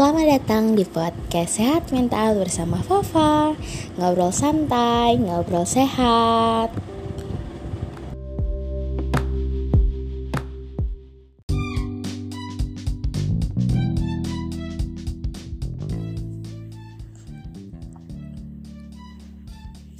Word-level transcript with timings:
Selamat 0.00 0.40
datang 0.40 0.80
di 0.80 0.88
podcast 0.88 1.60
Sehat 1.60 1.92
Mental 1.92 2.32
bersama 2.32 2.80
Fafa. 2.80 3.52
Ngobrol 4.00 4.32
santai, 4.32 5.20
ngobrol 5.20 5.68
sehat. 5.68 6.72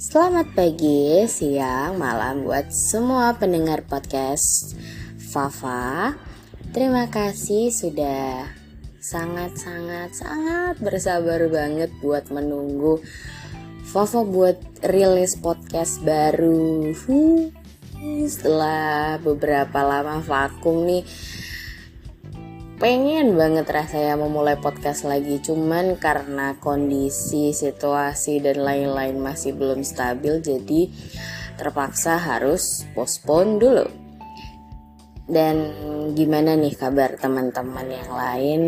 Selamat 0.01 0.49
pagi, 0.57 1.29
siang, 1.29 2.01
malam 2.01 2.49
buat 2.49 2.73
semua 2.73 3.37
pendengar 3.37 3.85
podcast 3.85 4.73
Fafa. 5.21 6.17
Terima 6.73 7.05
kasih 7.05 7.69
sudah 7.69 8.60
sangat-sangat 9.01 10.13
sangat 10.13 10.77
bersabar 10.77 11.41
banget 11.49 11.89
buat 12.05 12.29
menunggu 12.29 13.01
Fafa 13.81 14.23
buat 14.23 14.55
rilis 14.87 15.35
podcast 15.35 15.99
baru. 15.99 16.95
Setelah 18.23 19.19
beberapa 19.19 19.83
lama 19.83 20.23
vakum 20.23 20.87
nih 20.87 21.03
pengen 22.79 23.35
banget 23.35 23.67
rasanya 23.67 24.15
memulai 24.15 24.55
podcast 24.55 25.03
lagi. 25.03 25.43
Cuman 25.43 25.99
karena 25.99 26.55
kondisi 26.61 27.51
situasi 27.51 28.39
dan 28.39 28.63
lain-lain 28.63 29.19
masih 29.19 29.59
belum 29.59 29.83
stabil 29.83 30.39
jadi 30.39 30.87
terpaksa 31.59 32.15
harus 32.15 32.87
postpone 32.95 33.59
dulu 33.59 34.00
dan 35.31 35.71
gimana 36.11 36.59
nih 36.59 36.75
kabar 36.75 37.15
teman-teman 37.15 37.87
yang 37.87 38.11
lain? 38.11 38.61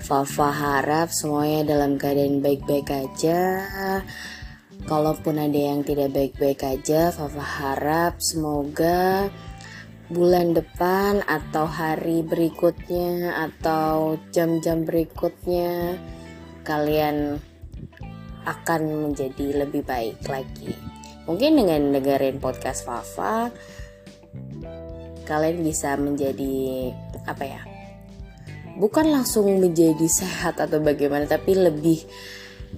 Fafa 0.00 0.48
harap 0.48 1.12
semuanya 1.12 1.76
dalam 1.76 2.00
keadaan 2.00 2.40
baik-baik 2.40 2.88
aja. 2.88 3.40
Kalaupun 4.88 5.36
ada 5.36 5.60
yang 5.60 5.84
tidak 5.84 6.16
baik-baik 6.16 6.64
aja, 6.64 7.12
Fafa 7.12 7.44
harap 7.44 8.24
semoga 8.24 9.28
bulan 10.08 10.56
depan 10.56 11.20
atau 11.28 11.68
hari 11.68 12.24
berikutnya 12.24 13.36
atau 13.50 14.16
jam-jam 14.32 14.86
berikutnya 14.86 15.98
kalian 16.62 17.36
akan 18.46 19.10
menjadi 19.10 19.66
lebih 19.66 19.82
baik 19.82 20.22
lagi. 20.30 20.72
Mungkin 21.26 21.58
dengan 21.58 21.90
dengerin 21.90 22.38
podcast 22.38 22.86
Fafa 22.86 23.50
kalian 25.26 25.66
bisa 25.66 25.98
menjadi 25.98 26.94
apa 27.26 27.44
ya 27.44 27.60
bukan 28.76 29.08
langsung 29.08 29.56
menjadi 29.56 30.04
sehat 30.06 30.60
atau 30.60 30.78
bagaimana 30.78 31.24
tapi 31.24 31.56
lebih 31.56 32.04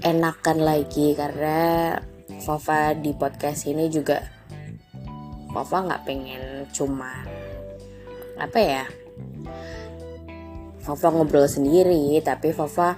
enakan 0.02 0.62
lagi. 0.62 1.12
Karena 1.18 1.94
Fafa 2.38 2.94
di 2.94 3.10
podcast 3.12 3.66
ini 3.66 3.90
juga 3.90 4.22
Fafa 5.50 5.90
nggak 5.90 6.04
pengen 6.06 6.42
cuma 6.70 7.26
apa 8.38 8.58
ya 8.62 8.84
Fafa 10.86 11.10
ngobrol 11.10 11.50
sendiri. 11.50 12.16
Tapi 12.22 12.54
Fafa 12.54 12.94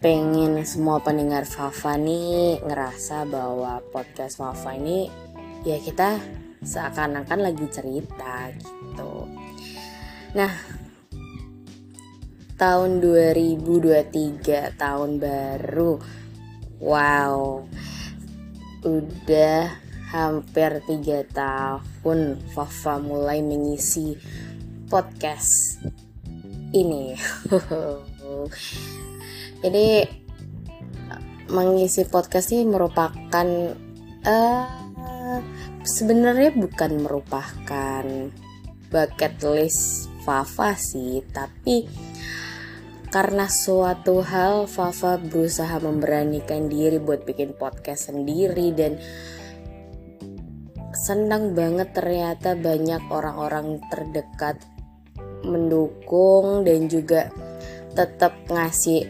pengen 0.00 0.64
semua 0.64 1.00
pendengar 1.04 1.44
Fafa 1.44 2.00
nih 2.00 2.64
ngerasa 2.64 3.28
bahwa 3.28 3.84
podcast 3.92 4.40
Fafa 4.40 4.76
ini 4.76 5.12
ya 5.64 5.76
kita 5.80 6.20
seakan-akan 6.64 7.44
lagi 7.44 7.68
cerita 7.68 8.48
gitu. 8.56 9.28
Nah, 10.34 10.50
tahun 12.58 13.04
2023 13.04 14.74
tahun 14.74 15.10
baru. 15.20 16.00
Wow. 16.80 17.68
Udah 18.84 19.80
hampir 20.12 20.84
tiga 20.84 21.24
tahun 21.30 22.36
Fafa 22.52 23.00
mulai 23.00 23.40
mengisi 23.40 24.18
podcast 24.86 25.80
ini. 26.74 27.14
Jadi 29.64 30.04
mengisi 31.48 32.04
podcast 32.04 32.52
ini 32.52 32.68
merupakan 32.68 33.48
uh, 34.26 34.84
sebenarnya 35.84 36.50
bukan 36.56 37.04
merupakan 37.04 38.04
bucket 38.88 39.34
list 39.44 40.08
Fafa 40.24 40.72
sih, 40.72 41.20
tapi 41.28 41.84
karena 43.12 43.46
suatu 43.46 44.24
hal 44.24 44.64
Fafa 44.64 45.20
berusaha 45.20 45.76
memberanikan 45.78 46.66
diri 46.72 46.96
buat 46.96 47.28
bikin 47.28 47.54
podcast 47.54 48.10
sendiri 48.10 48.72
dan 48.72 48.96
senang 50.96 51.52
banget 51.52 51.92
ternyata 51.92 52.56
banyak 52.56 53.04
orang-orang 53.12 53.78
terdekat 53.92 54.56
mendukung 55.44 56.64
dan 56.64 56.88
juga 56.88 57.28
tetap 57.92 58.32
ngasih 58.48 59.04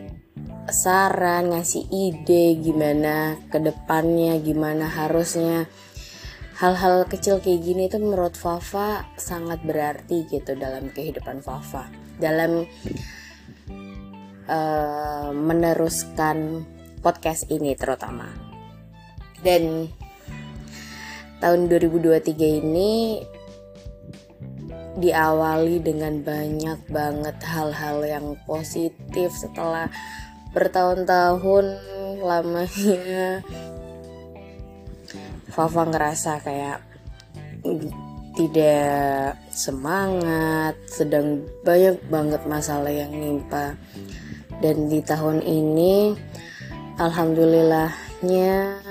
saran, 0.69 1.55
ngasih 1.55 1.87
ide 1.89 2.59
gimana 2.59 3.39
ke 3.53 3.63
depannya, 3.63 4.37
gimana 4.43 4.91
harusnya 4.91 5.71
hal-hal 6.55 7.03
kecil 7.11 7.43
kayak 7.43 7.67
gini 7.67 7.91
itu 7.91 7.99
menurut 7.99 8.39
Fafa 8.39 9.11
sangat 9.19 9.63
berarti 9.67 10.27
gitu 10.31 10.55
dalam 10.55 10.91
kehidupan 10.95 11.43
Fafa. 11.43 11.91
Dalam 12.19 12.63
uh, 14.47 15.31
meneruskan 15.35 16.63
podcast 17.03 17.51
ini 17.51 17.75
terutama. 17.75 18.31
Dan 19.43 19.91
tahun 21.43 21.69
2023 21.69 22.63
ini 22.65 23.21
diawali 24.95 25.83
dengan 25.83 26.23
banyak 26.23 26.87
banget 26.87 27.37
hal-hal 27.43 27.99
yang 28.07 28.27
positif 28.47 29.35
setelah 29.35 29.91
bertahun-tahun 30.55 31.67
lamanya 32.23 33.43
Fafa 35.55 35.87
ngerasa 35.87 36.43
kayak 36.43 36.83
tidak 38.35 39.39
semangat, 39.55 40.75
sedang 40.91 41.47
banyak 41.63 42.03
banget 42.11 42.43
masalah 42.51 42.91
yang 42.91 43.15
nimpa. 43.15 43.79
Dan 44.59 44.91
di 44.91 44.99
tahun 44.99 45.47
ini, 45.47 46.11
alhamdulillahnya, 46.99 48.83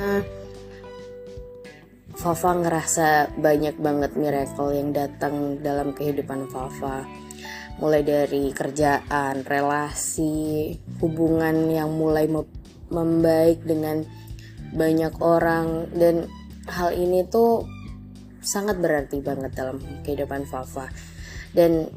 Fafa 2.16 2.52
ngerasa 2.56 3.36
banyak 3.36 3.76
banget 3.84 4.16
miracle 4.16 4.72
yang 4.72 4.96
datang 4.96 5.60
dalam 5.60 5.92
kehidupan 5.92 6.48
Fafa. 6.48 7.04
Mulai 7.84 8.08
dari 8.08 8.56
kerjaan, 8.56 9.44
relasi, 9.44 10.80
hubungan 11.04 11.68
yang 11.68 11.92
mulai 11.92 12.32
membaik 12.88 13.68
dengan 13.68 14.08
banyak 14.72 15.20
orang 15.20 15.92
dan 15.92 16.32
hal 16.70 16.96
ini 16.96 17.28
tuh 17.28 17.68
sangat 18.44 18.80
berarti 18.80 19.24
banget 19.24 19.56
dalam 19.56 19.80
kehidupan 20.04 20.48
Fafa. 20.48 20.92
Dan 21.56 21.88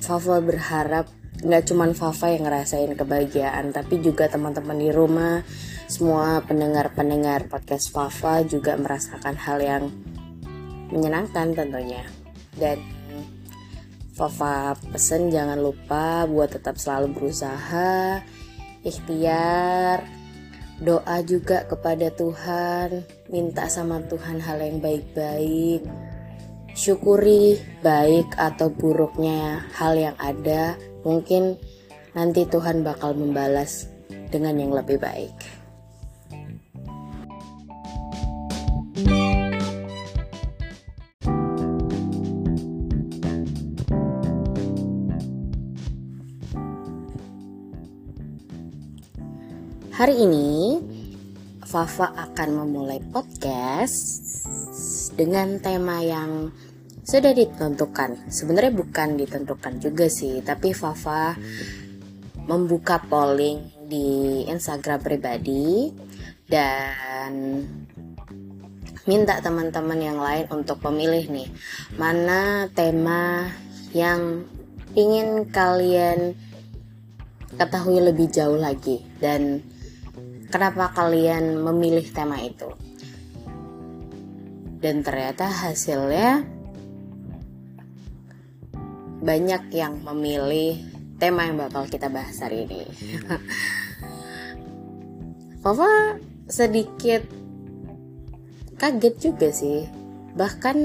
Fafa 0.00 0.40
berharap 0.40 1.08
nggak 1.44 1.64
cuman 1.68 1.92
Fafa 1.92 2.32
yang 2.32 2.48
ngerasain 2.48 2.94
kebahagiaan 2.96 3.74
tapi 3.74 4.00
juga 4.00 4.30
teman-teman 4.30 4.78
di 4.78 4.88
rumah 4.94 5.44
semua 5.90 6.40
pendengar-pendengar 6.46 7.52
podcast 7.52 7.92
Fafa 7.92 8.40
juga 8.48 8.78
merasakan 8.80 9.36
hal 9.36 9.58
yang 9.60 9.84
menyenangkan 10.88 11.52
tentunya. 11.52 12.04
Dan 12.56 12.80
Fafa 14.14 14.78
pesen 14.94 15.28
jangan 15.28 15.58
lupa 15.58 16.24
buat 16.30 16.54
tetap 16.54 16.78
selalu 16.78 17.18
berusaha 17.18 18.22
ikhtiar 18.86 20.06
doa 20.78 21.16
juga 21.26 21.66
kepada 21.66 22.10
Tuhan, 22.14 23.02
minta 23.32 23.72
sama 23.72 24.04
Tuhan 24.04 24.36
hal 24.40 24.60
yang 24.60 24.78
baik-baik, 24.84 25.80
syukuri 26.76 27.56
baik 27.80 28.28
atau 28.36 28.68
buruknya 28.68 29.64
hal 29.72 29.96
yang 29.96 30.16
ada, 30.20 30.76
mungkin 31.06 31.56
nanti 32.12 32.44
Tuhan 32.44 32.84
bakal 32.84 33.16
membalas 33.16 33.88
dengan 34.28 34.60
yang 34.60 34.72
lebih 34.76 35.00
baik. 35.00 35.32
Hari 49.94 50.20
ini 50.26 50.82
Fafa 51.74 52.14
akan 52.14 52.62
memulai 52.62 53.02
podcast 53.02 54.22
dengan 55.18 55.58
tema 55.58 55.98
yang 56.06 56.54
sudah 57.02 57.34
ditentukan. 57.34 58.30
Sebenarnya 58.30 58.70
bukan 58.70 59.18
ditentukan 59.18 59.82
juga 59.82 60.06
sih, 60.06 60.38
tapi 60.38 60.70
Fafa 60.70 61.34
membuka 62.46 63.02
polling 63.02 63.58
di 63.90 64.46
Instagram 64.46 65.02
pribadi 65.02 65.90
dan 66.46 67.66
minta 69.10 69.42
teman-teman 69.42 69.98
yang 69.98 70.22
lain 70.22 70.46
untuk 70.54 70.78
memilih 70.86 71.26
nih 71.26 71.50
mana 71.98 72.70
tema 72.70 73.50
yang 73.90 74.46
ingin 74.94 75.50
kalian 75.50 76.38
ketahui 77.58 77.98
lebih 77.98 78.30
jauh 78.30 78.56
lagi 78.56 79.02
dan 79.18 79.73
kenapa 80.54 80.94
kalian 80.94 81.58
memilih 81.66 82.06
tema 82.14 82.38
itu? 82.38 82.70
Dan 84.78 85.02
ternyata 85.02 85.50
hasilnya 85.50 86.46
banyak 89.18 89.74
yang 89.74 89.98
memilih 90.06 90.78
tema 91.18 91.50
yang 91.50 91.58
bakal 91.58 91.90
kita 91.90 92.06
bahas 92.06 92.38
hari 92.38 92.70
ini. 92.70 92.86
Papa 95.64 96.22
sedikit 96.46 97.26
kaget 98.78 99.14
juga 99.18 99.50
sih. 99.50 99.90
Bahkan 100.38 100.76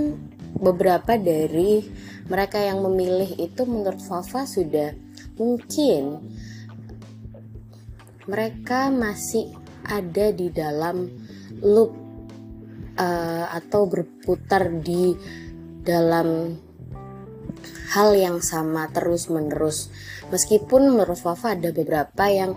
beberapa 0.57 1.13
dari 1.13 1.85
mereka 2.25 2.57
yang 2.57 2.81
memilih 2.81 3.37
itu 3.37 3.69
menurut 3.69 4.01
Fafa 4.01 4.49
sudah 4.49 4.97
mungkin 5.37 6.25
mereka 8.29 8.93
masih 8.93 9.58
ada 9.89 10.29
di 10.29 10.53
dalam 10.53 11.09
loop 11.65 11.91
uh, 12.95 13.45
atau 13.49 13.89
berputar 13.89 14.69
di 14.79 15.17
dalam 15.81 16.53
hal 17.97 18.09
yang 18.13 18.37
sama 18.45 18.85
terus 18.93 19.33
menerus 19.33 19.89
meskipun 20.29 20.93
menurut 20.93 21.17
Fafa 21.17 21.57
ada 21.57 21.73
beberapa 21.73 22.29
yang 22.29 22.53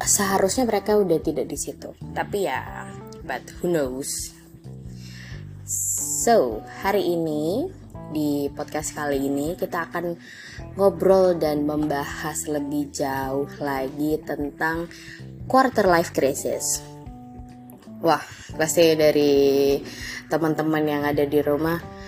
seharusnya 0.00 0.64
mereka 0.64 0.94
udah 0.94 1.18
tidak 1.18 1.50
di 1.50 1.58
situ 1.58 1.90
tapi 2.14 2.46
ya 2.46 2.86
but 3.30 3.46
who 3.62 3.70
knows. 3.70 4.34
So, 6.20 6.66
hari 6.82 7.14
ini 7.14 7.70
di 8.10 8.50
podcast 8.50 8.90
kali 8.90 9.22
ini 9.22 9.54
kita 9.54 9.86
akan 9.86 10.18
ngobrol 10.74 11.36
dan 11.36 11.66
membahas 11.66 12.46
lebih 12.48 12.90
jauh 12.94 13.50
lagi 13.60 14.20
tentang 14.22 14.86
quarter 15.50 15.86
life 15.86 16.14
crisis. 16.14 16.80
Wah, 18.00 18.22
pasti 18.56 18.96
dari 18.96 19.76
teman-teman 20.30 20.84
yang 20.86 21.02
ada 21.04 21.26
di 21.26 21.40
rumah 21.42 22.00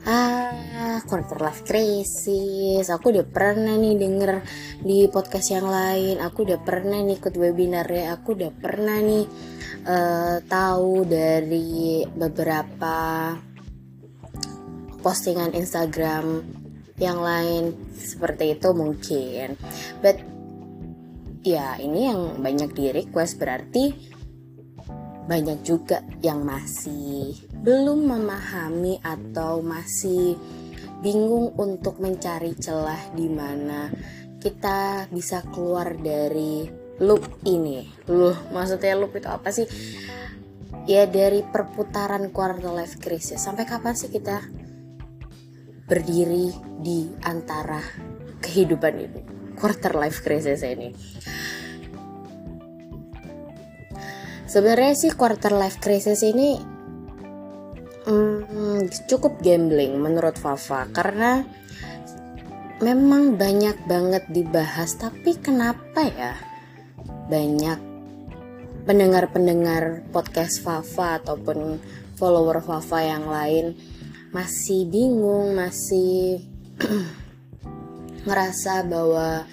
ah 0.00 0.96
quarter 1.04 1.36
life 1.44 1.60
crisis 1.68 2.88
aku 2.88 3.12
udah 3.12 3.26
pernah 3.28 3.76
nih 3.76 4.00
denger 4.00 4.32
di 4.80 5.04
podcast 5.12 5.52
yang 5.52 5.68
lain 5.68 6.16
aku 6.24 6.48
udah 6.48 6.60
pernah 6.64 7.04
nih 7.04 7.20
ikut 7.20 7.34
webinar 7.36 7.84
ya 7.84 8.16
aku 8.16 8.32
udah 8.32 8.48
pernah 8.48 8.96
nih 8.96 9.28
uh, 9.84 10.40
tahu 10.48 11.04
dari 11.04 12.00
beberapa 12.08 12.96
postingan 15.04 15.52
Instagram 15.52 16.59
yang 17.00 17.18
lain 17.24 17.74
seperti 17.96 18.60
itu 18.60 18.68
mungkin. 18.76 19.56
But 20.04 20.20
ya 21.40 21.80
ini 21.80 22.12
yang 22.12 22.44
banyak 22.44 22.70
di 22.76 22.92
request. 22.92 23.40
Berarti 23.40 23.84
banyak 25.24 25.64
juga 25.64 26.04
yang 26.20 26.44
masih 26.44 27.34
belum 27.64 28.04
memahami 28.04 29.00
atau 29.00 29.64
masih 29.64 30.36
bingung 31.00 31.56
untuk 31.56 31.96
mencari 31.96 32.52
celah 32.60 33.16
di 33.16 33.26
mana 33.32 33.88
kita 34.40 35.08
bisa 35.08 35.40
keluar 35.48 35.96
dari 35.96 36.68
loop 37.00 37.40
ini. 37.48 37.88
Loh 38.12 38.36
maksudnya 38.52 38.96
loop 38.96 39.16
itu 39.16 39.28
apa 39.28 39.48
sih? 39.48 39.64
Ya 40.84 41.08
dari 41.08 41.40
perputaran 41.44 42.28
quarter 42.32 42.72
life 42.72 43.00
crisis. 43.00 43.40
Sampai 43.40 43.64
kapan 43.64 43.96
sih 43.96 44.12
kita 44.12 44.59
berdiri 45.90 46.54
di 46.78 47.10
antara 47.26 47.82
kehidupan 48.38 48.94
ini 48.94 49.20
quarter 49.58 49.92
life 49.98 50.22
crisis 50.22 50.62
ini. 50.62 50.94
Sebenarnya 54.46 54.94
sih 54.94 55.12
quarter 55.14 55.50
life 55.54 55.78
crisis 55.82 56.22
ini 56.22 56.58
hmm, 58.06 58.90
cukup 59.06 59.38
gambling 59.42 59.98
menurut 60.00 60.34
Fafa 60.40 60.90
karena 60.90 61.44
memang 62.80 63.36
banyak 63.36 63.76
banget 63.84 64.24
dibahas 64.32 64.96
tapi 64.96 65.36
kenapa 65.38 66.08
ya 66.08 66.34
banyak 67.30 67.78
pendengar-pendengar 68.88 70.02
podcast 70.10 70.64
Fafa 70.64 71.22
ataupun 71.22 71.78
follower 72.18 72.58
Fafa 72.64 73.06
yang 73.06 73.28
lain 73.30 73.78
masih 74.30 74.86
bingung, 74.86 75.58
masih 75.58 76.46
ngerasa 78.26 78.86
bahwa 78.86 79.44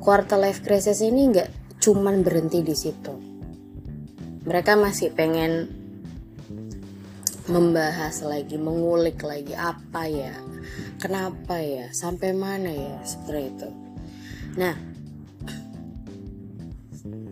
quarter 0.00 0.40
life 0.40 0.64
crisis 0.64 1.04
ini 1.04 1.32
nggak 1.32 1.78
cuman 1.80 2.24
berhenti 2.24 2.64
di 2.64 2.74
situ. 2.76 3.14
Mereka 4.48 4.76
masih 4.80 5.12
pengen 5.12 5.68
membahas 7.48 8.24
lagi, 8.24 8.56
mengulik 8.56 9.20
lagi 9.20 9.52
apa 9.52 10.08
ya, 10.08 10.32
kenapa 10.96 11.60
ya, 11.60 11.92
sampai 11.92 12.32
mana 12.32 12.70
ya, 12.72 12.96
seperti 13.04 13.42
itu. 13.52 13.68
Nah, 14.56 14.74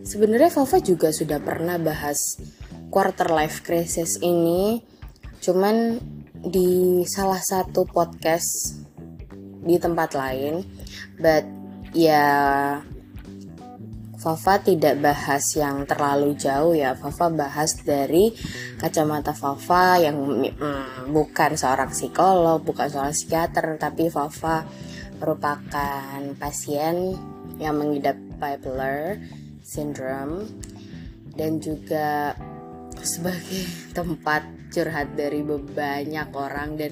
Sebenarnya 0.09 0.49
Fafa 0.49 0.81
juga 0.81 1.13
sudah 1.13 1.37
pernah 1.37 1.77
bahas 1.77 2.41
quarter 2.89 3.29
life 3.29 3.61
crisis 3.61 4.17
ini, 4.25 4.81
cuman 5.37 6.01
di 6.43 7.03
salah 7.03 7.41
satu 7.43 7.83
podcast 7.83 8.79
di 9.63 9.75
tempat 9.75 10.15
lain, 10.15 10.63
but 11.19 11.43
ya 11.91 12.27
Fafa 14.19 14.59
tidak 14.59 14.99
bahas 14.99 15.47
yang 15.55 15.87
terlalu 15.87 16.35
jauh 16.35 16.75
ya. 16.75 16.91
Fafa 16.91 17.31
bahas 17.31 17.79
dari 17.87 18.35
kacamata 18.75 19.31
Fafa 19.31 19.95
yang 19.95 20.19
mm, 20.43 21.07
bukan 21.15 21.55
seorang 21.55 21.87
psikolog, 21.95 22.59
bukan 22.59 22.91
seorang 22.91 23.15
psikiater, 23.15 23.79
tapi 23.79 24.11
Fafa 24.11 24.67
merupakan 25.23 26.19
pasien 26.35 27.15
yang 27.63 27.79
mengidap 27.79 28.19
bipolar 28.39 29.19
syndrome 29.63 30.47
dan 31.39 31.63
juga 31.63 32.35
sebagai 33.03 33.65
tempat 33.95 34.45
curhat 34.69 35.17
dari 35.17 35.41
banyak 35.45 36.29
orang 36.33 36.77
dan 36.77 36.91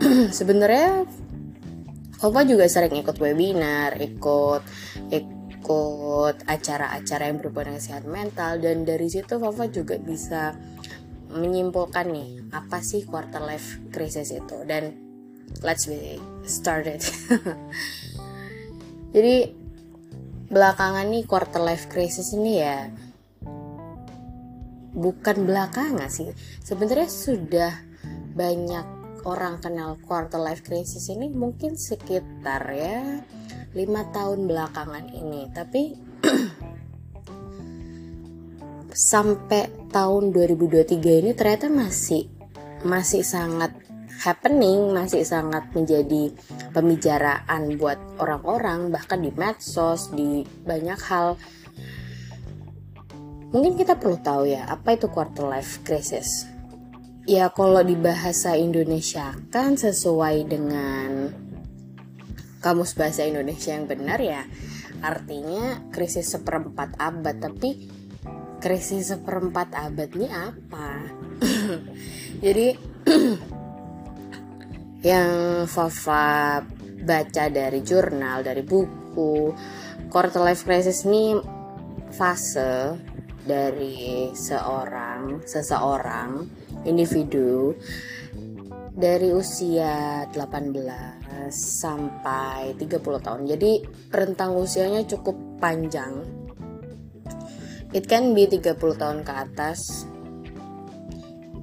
sebenarnya 0.38 1.06
Opa 2.20 2.44
juga 2.44 2.68
sering 2.68 3.00
ikut 3.00 3.16
webinar, 3.16 3.96
ikut 3.96 4.60
ikut 5.08 6.36
acara-acara 6.44 7.32
yang 7.32 7.40
berhubungan 7.40 7.72
dengan 7.72 7.80
sehat 7.80 8.04
mental 8.04 8.60
dan 8.60 8.84
dari 8.84 9.08
situ 9.08 9.40
Fafa 9.40 9.72
juga 9.72 9.96
bisa 9.96 10.52
menyimpulkan 11.32 12.12
nih 12.12 12.44
apa 12.52 12.84
sih 12.84 13.08
quarter 13.08 13.40
life 13.40 13.80
crisis 13.88 14.36
itu 14.36 14.68
dan 14.68 14.92
let's 15.64 15.88
be 15.88 16.20
started. 16.44 17.00
Jadi 19.16 19.56
belakangan 20.52 21.08
nih 21.08 21.24
quarter 21.24 21.64
life 21.64 21.88
crisis 21.88 22.36
ini 22.36 22.60
ya 22.60 22.84
bukan 25.00 25.48
belakangan 25.48 26.12
sih. 26.12 26.28
Sebenarnya 26.60 27.08
sudah 27.08 27.72
banyak 28.36 28.86
orang 29.24 29.60
kenal 29.60 29.96
quarter 30.04 30.40
life 30.40 30.60
crisis 30.64 31.08
ini 31.08 31.32
mungkin 31.32 31.76
sekitar 31.76 32.62
ya 32.72 33.24
lima 33.72 34.04
tahun 34.12 34.44
belakangan 34.44 35.08
ini. 35.10 35.48
Tapi 35.50 35.82
sampai 38.92 39.88
tahun 39.88 40.30
2023 40.36 41.20
ini 41.24 41.30
ternyata 41.32 41.72
masih 41.72 42.28
masih 42.84 43.24
sangat 43.24 43.72
happening 44.20 44.92
masih 44.92 45.24
sangat 45.24 45.64
menjadi 45.72 46.28
pembicaraan 46.76 47.80
buat 47.80 47.96
orang-orang 48.20 48.92
bahkan 48.92 49.24
di 49.24 49.32
medsos 49.32 50.12
di 50.12 50.44
banyak 50.44 51.00
hal 51.08 51.40
mungkin 53.50 53.74
kita 53.74 53.98
perlu 53.98 54.18
tahu 54.22 54.50
ya 54.50 54.66
apa 54.70 54.94
itu 54.94 55.10
quarter 55.10 55.46
life 55.46 55.82
crisis? 55.82 56.46
Ya 57.28 57.52
kalau 57.52 57.84
di 57.84 57.94
bahasa 57.94 58.56
Indonesia 58.56 59.36
kan 59.54 59.78
sesuai 59.78 60.50
dengan 60.50 61.30
kamus 62.60 62.96
bahasa 62.96 63.28
Indonesia 63.28 63.76
yang 63.76 63.86
benar 63.86 64.18
ya. 64.18 64.42
Artinya 65.00 65.92
krisis 65.94 66.32
seperempat 66.32 66.96
abad 67.00 67.36
tapi 67.40 67.88
krisis 68.60 69.16
seperempat 69.16 69.72
abad 69.72 70.08
ini 70.12 70.28
apa? 70.28 70.88
Jadi 72.44 72.68
yang 75.10 75.30
Fafa 75.64 76.60
baca 77.00 77.44
dari 77.48 77.80
jurnal, 77.80 78.44
dari 78.44 78.60
buku, 78.60 79.56
quarter 80.12 80.44
life 80.44 80.68
crisis 80.68 81.08
ini 81.08 81.40
fase 82.12 83.00
dari 83.50 84.30
seorang 84.30 85.42
seseorang 85.42 86.46
individu 86.86 87.74
dari 88.94 89.34
usia 89.34 90.22
18 90.30 91.50
sampai 91.50 92.78
30 92.78 93.26
tahun. 93.26 93.42
Jadi 93.50 93.82
rentang 94.14 94.54
usianya 94.54 95.02
cukup 95.02 95.34
panjang. 95.58 96.22
It 97.90 98.06
can 98.06 98.38
be 98.38 98.46
30 98.46 98.78
tahun 98.78 99.26
ke 99.26 99.32
atas. 99.34 100.06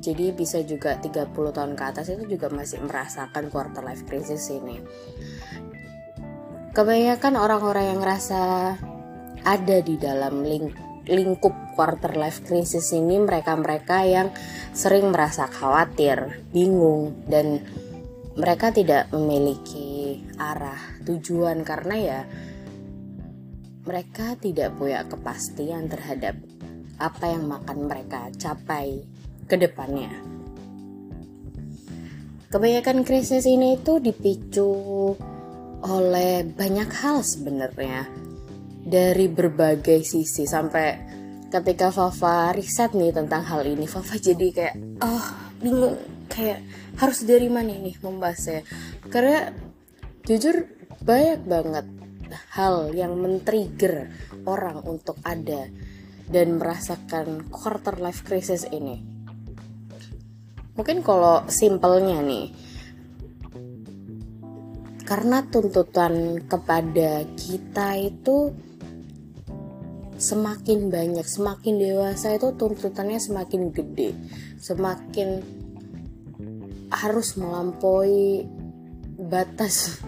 Jadi 0.03 0.31
bisa 0.35 0.59
juga 0.63 0.99
30 0.99 1.31
tahun 1.31 1.75
ke 1.75 1.83
atas 1.83 2.11
itu 2.11 2.35
juga 2.35 2.51
masih 2.51 2.83
merasakan 2.83 3.47
quarter 3.47 3.83
life 3.83 4.03
crisis 4.07 4.51
ini. 4.51 4.79
Kebanyakan 6.75 7.33
orang-orang 7.39 7.95
yang 7.95 7.99
ngerasa 8.03 8.41
ada 9.43 9.77
di 9.83 9.95
dalam 9.99 10.43
ling 10.43 10.71
lingkup 11.07 11.66
quarter 11.77 12.17
life 12.17 12.41
crisis 12.41 12.89
ini 12.97 13.21
mereka-mereka 13.21 14.01
yang 14.09 14.33
sering 14.73 15.13
merasa 15.13 15.45
khawatir, 15.45 16.41
bingung 16.49 17.13
dan 17.29 17.61
mereka 18.33 18.73
tidak 18.73 19.13
memiliki 19.13 20.25
arah 20.41 20.77
tujuan 21.05 21.61
karena 21.61 21.95
ya 22.01 22.19
mereka 23.85 24.33
tidak 24.41 24.73
punya 24.75 25.05
kepastian 25.05 25.85
terhadap 25.85 26.35
apa 26.97 27.25
yang 27.29 27.45
makan 27.45 27.85
mereka 27.85 28.33
capai 28.35 29.05
ke 29.45 29.55
depannya. 29.55 30.11
Kebanyakan 32.47 33.05
krisis 33.05 33.45
ini 33.45 33.77
itu 33.77 34.01
dipicu 34.01 34.71
oleh 35.83 36.47
banyak 36.47 36.89
hal 36.89 37.21
sebenarnya 37.21 38.07
dari 38.87 39.27
berbagai 39.27 39.99
sisi 40.03 40.47
sampai 40.47 41.16
ketika 41.47 41.91
Fafa 41.91 42.51
riset 42.51 42.91
nih 42.91 43.15
tentang 43.15 43.43
hal 43.47 43.63
ini 43.63 43.87
Fafa 43.87 44.19
jadi 44.19 44.47
kayak 44.51 44.75
oh 44.99 45.27
bingung 45.63 45.95
kayak 46.27 46.61
harus 46.99 47.23
dari 47.23 47.47
mana 47.47 47.73
nih 47.73 47.95
membahasnya? 48.03 48.67
Karena 49.07 49.51
jujur 50.27 50.67
banyak 51.01 51.41
banget 51.47 51.85
hal 52.51 52.91
yang 52.91 53.15
men-trigger 53.15 54.11
orang 54.43 54.83
untuk 54.83 55.15
ada 55.23 55.71
dan 56.27 56.59
merasakan 56.59 57.47
quarter 57.47 57.95
life 58.03 58.27
crisis 58.27 58.67
ini. 58.67 58.99
Mungkin 60.75 61.01
kalau 61.01 61.47
simpelnya 61.47 62.21
nih 62.21 62.51
karena 65.07 65.39
tuntutan 65.47 66.43
kepada 66.43 67.23
kita 67.39 67.95
itu 67.95 68.51
semakin 70.17 70.89
banyak, 70.89 71.23
semakin 71.23 71.77
dewasa 71.77 72.33
itu 72.33 72.49
tuntutannya 72.57 73.21
semakin 73.21 73.69
gede, 73.69 74.17
semakin 74.57 75.45
harus 76.89 77.37
melampaui 77.37 78.49
batas 79.17 80.01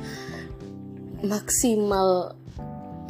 maksimal 1.32 2.34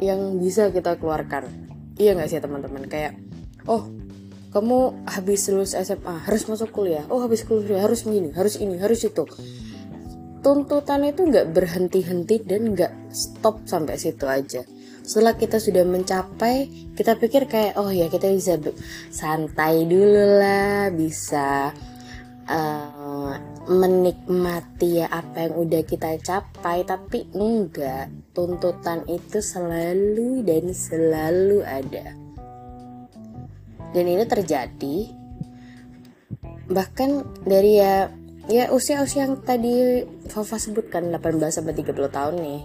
yang 0.00 0.36
bisa 0.36 0.68
kita 0.68 1.00
keluarkan. 1.00 1.48
Iya 1.96 2.16
nggak 2.16 2.28
sih 2.28 2.40
teman-teman? 2.40 2.84
Kayak, 2.88 3.16
oh 3.64 3.88
kamu 4.52 5.06
habis 5.08 5.48
lulus 5.48 5.72
SMA 5.72 6.28
harus 6.28 6.44
masuk 6.52 6.68
kuliah, 6.68 7.08
oh 7.08 7.24
habis 7.24 7.48
kuliah 7.48 7.80
harus 7.80 8.04
ini, 8.04 8.28
harus 8.36 8.60
ini, 8.60 8.76
harus 8.76 9.00
itu. 9.08 9.24
Tuntutan 10.40 11.04
itu 11.04 11.28
nggak 11.28 11.52
berhenti-henti 11.52 12.44
dan 12.44 12.72
nggak 12.72 13.12
stop 13.12 13.60
sampai 13.68 14.00
situ 14.00 14.24
aja 14.24 14.64
setelah 15.04 15.34
kita 15.34 15.58
sudah 15.58 15.82
mencapai 15.82 16.68
kita 16.94 17.16
pikir 17.16 17.48
kayak 17.48 17.80
oh 17.80 17.88
ya 17.88 18.06
kita 18.12 18.28
bisa 18.30 18.60
santai 19.08 19.88
dulu 19.88 20.38
lah 20.38 20.92
bisa 20.92 21.72
uh, 22.50 23.32
menikmati 23.70 25.00
ya 25.00 25.06
apa 25.08 25.46
yang 25.46 25.54
udah 25.54 25.82
kita 25.86 26.18
capai. 26.20 26.82
Tapi 26.82 27.30
enggak 27.32 28.10
tuntutan 28.34 29.06
itu 29.06 29.38
selalu 29.38 30.42
dan 30.42 30.74
selalu 30.74 31.62
ada. 31.62 32.18
Dan 33.94 34.04
ini 34.06 34.24
terjadi. 34.26 34.98
Bahkan 36.70 37.10
dari 37.46 37.78
ya 37.78 38.10
ya 38.50 38.70
usia-usia 38.74 39.26
yang 39.26 39.42
tadi 39.42 40.06
Fafa 40.30 40.58
sebutkan 40.58 41.10
18 41.10 41.50
sampai 41.50 41.74
30 41.74 42.10
tahun 42.10 42.34
nih 42.38 42.62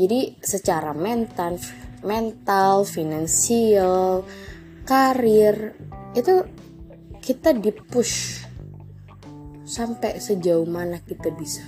jadi 0.00 0.32
secara 0.40 0.96
mental, 0.96 1.60
mental, 2.00 2.88
finansial, 2.88 4.24
karir 4.88 5.76
itu 6.16 6.40
kita 7.20 7.52
dipush 7.52 8.40
sampai 9.68 10.16
sejauh 10.16 10.64
mana 10.64 11.04
kita 11.04 11.28
bisa. 11.36 11.60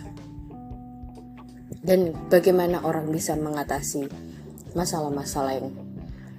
Dan 1.84 2.16
bagaimana 2.32 2.80
orang 2.88 3.12
bisa 3.12 3.36
mengatasi 3.36 4.08
masalah-masalah 4.72 5.52
yang 5.60 5.76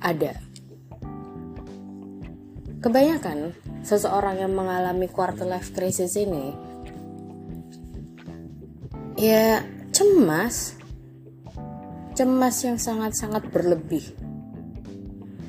ada. 0.02 0.34
Kebanyakan 2.82 3.54
seseorang 3.86 4.42
yang 4.42 4.58
mengalami 4.58 5.06
quarter 5.06 5.46
life 5.46 5.70
crisis 5.78 6.18
ini 6.18 6.74
ya 9.14 9.62
cemas 9.94 10.83
cemas 12.14 12.62
yang 12.62 12.78
sangat-sangat 12.78 13.50
berlebih. 13.50 14.06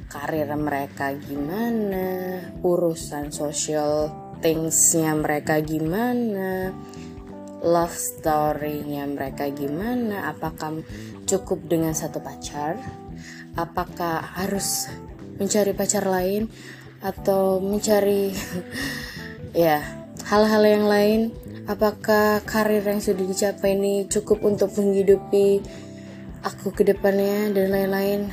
Karir 0.08 0.48
mereka 0.56 1.12
gimana, 1.12 2.40
urusan 2.64 3.28
social 3.28 4.08
thingsnya 4.40 5.12
mereka 5.12 5.60
gimana, 5.60 6.72
love 7.60 7.92
story-nya 7.92 9.04
mereka 9.04 9.52
gimana, 9.52 10.32
apakah 10.32 10.80
cukup 11.28 11.68
dengan 11.68 11.92
satu 11.92 12.24
pacar, 12.24 12.80
apakah 13.60 14.24
harus 14.40 14.88
mencari 15.36 15.76
pacar 15.76 16.08
lain, 16.08 16.48
atau 17.04 17.60
mencari 17.60 18.32
ya 19.52 19.84
hal-hal 20.24 20.64
yang 20.64 20.88
lain, 20.88 21.20
apakah 21.68 22.40
karir 22.48 22.80
yang 22.80 23.04
sudah 23.04 23.28
dicapai 23.28 23.76
ini 23.76 24.08
cukup 24.08 24.40
untuk 24.40 24.72
menghidupi 24.80 25.60
aku 26.44 26.76
ke 26.76 26.84
depannya 26.84 27.48
dan 27.56 27.72
lain-lain. 27.72 28.28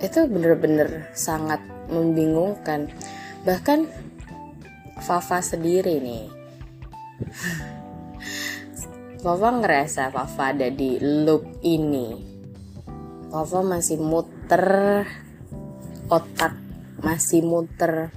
Itu 0.00 0.24
bener-bener 0.24 1.12
sangat 1.12 1.60
membingungkan. 1.92 2.88
Bahkan 3.44 3.84
Fafa 5.04 5.44
sendiri 5.44 6.00
nih. 6.00 6.26
Fafa 9.22 9.48
ngerasa 9.60 10.08
Fafa 10.08 10.56
ada 10.56 10.72
di 10.72 10.96
loop 10.96 11.60
ini. 11.60 12.24
Fafa 13.28 13.60
masih 13.60 14.00
muter 14.00 15.04
otak 16.08 16.56
masih 17.04 17.44
muter. 17.44 18.08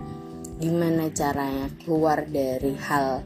Gimana 0.59 1.07
caranya 1.15 1.71
keluar 1.79 2.27
dari 2.27 2.75
hal 2.75 3.23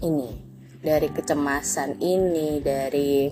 ini 0.00 0.41
dari 0.82 1.08
kecemasan 1.14 2.02
ini, 2.02 2.58
dari 2.58 3.30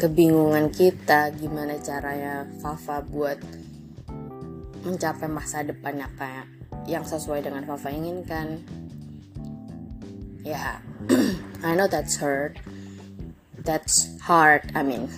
kebingungan 0.00 0.72
kita, 0.72 1.28
gimana 1.36 1.76
caranya 1.76 2.48
Fafa 2.64 3.04
buat 3.04 3.36
mencapai 4.80 5.28
masa 5.28 5.60
depan 5.60 6.00
apa 6.00 6.48
yang 6.88 7.04
sesuai 7.04 7.44
dengan 7.44 7.68
Fafa 7.68 7.92
inginkan. 7.92 8.64
Ya, 10.40 10.80
yeah. 10.80 11.36
I 11.68 11.76
know 11.76 11.84
that's 11.84 12.16
hard. 12.16 12.56
That's 13.60 14.16
hard, 14.24 14.72
I 14.72 14.80
mean. 14.80 15.12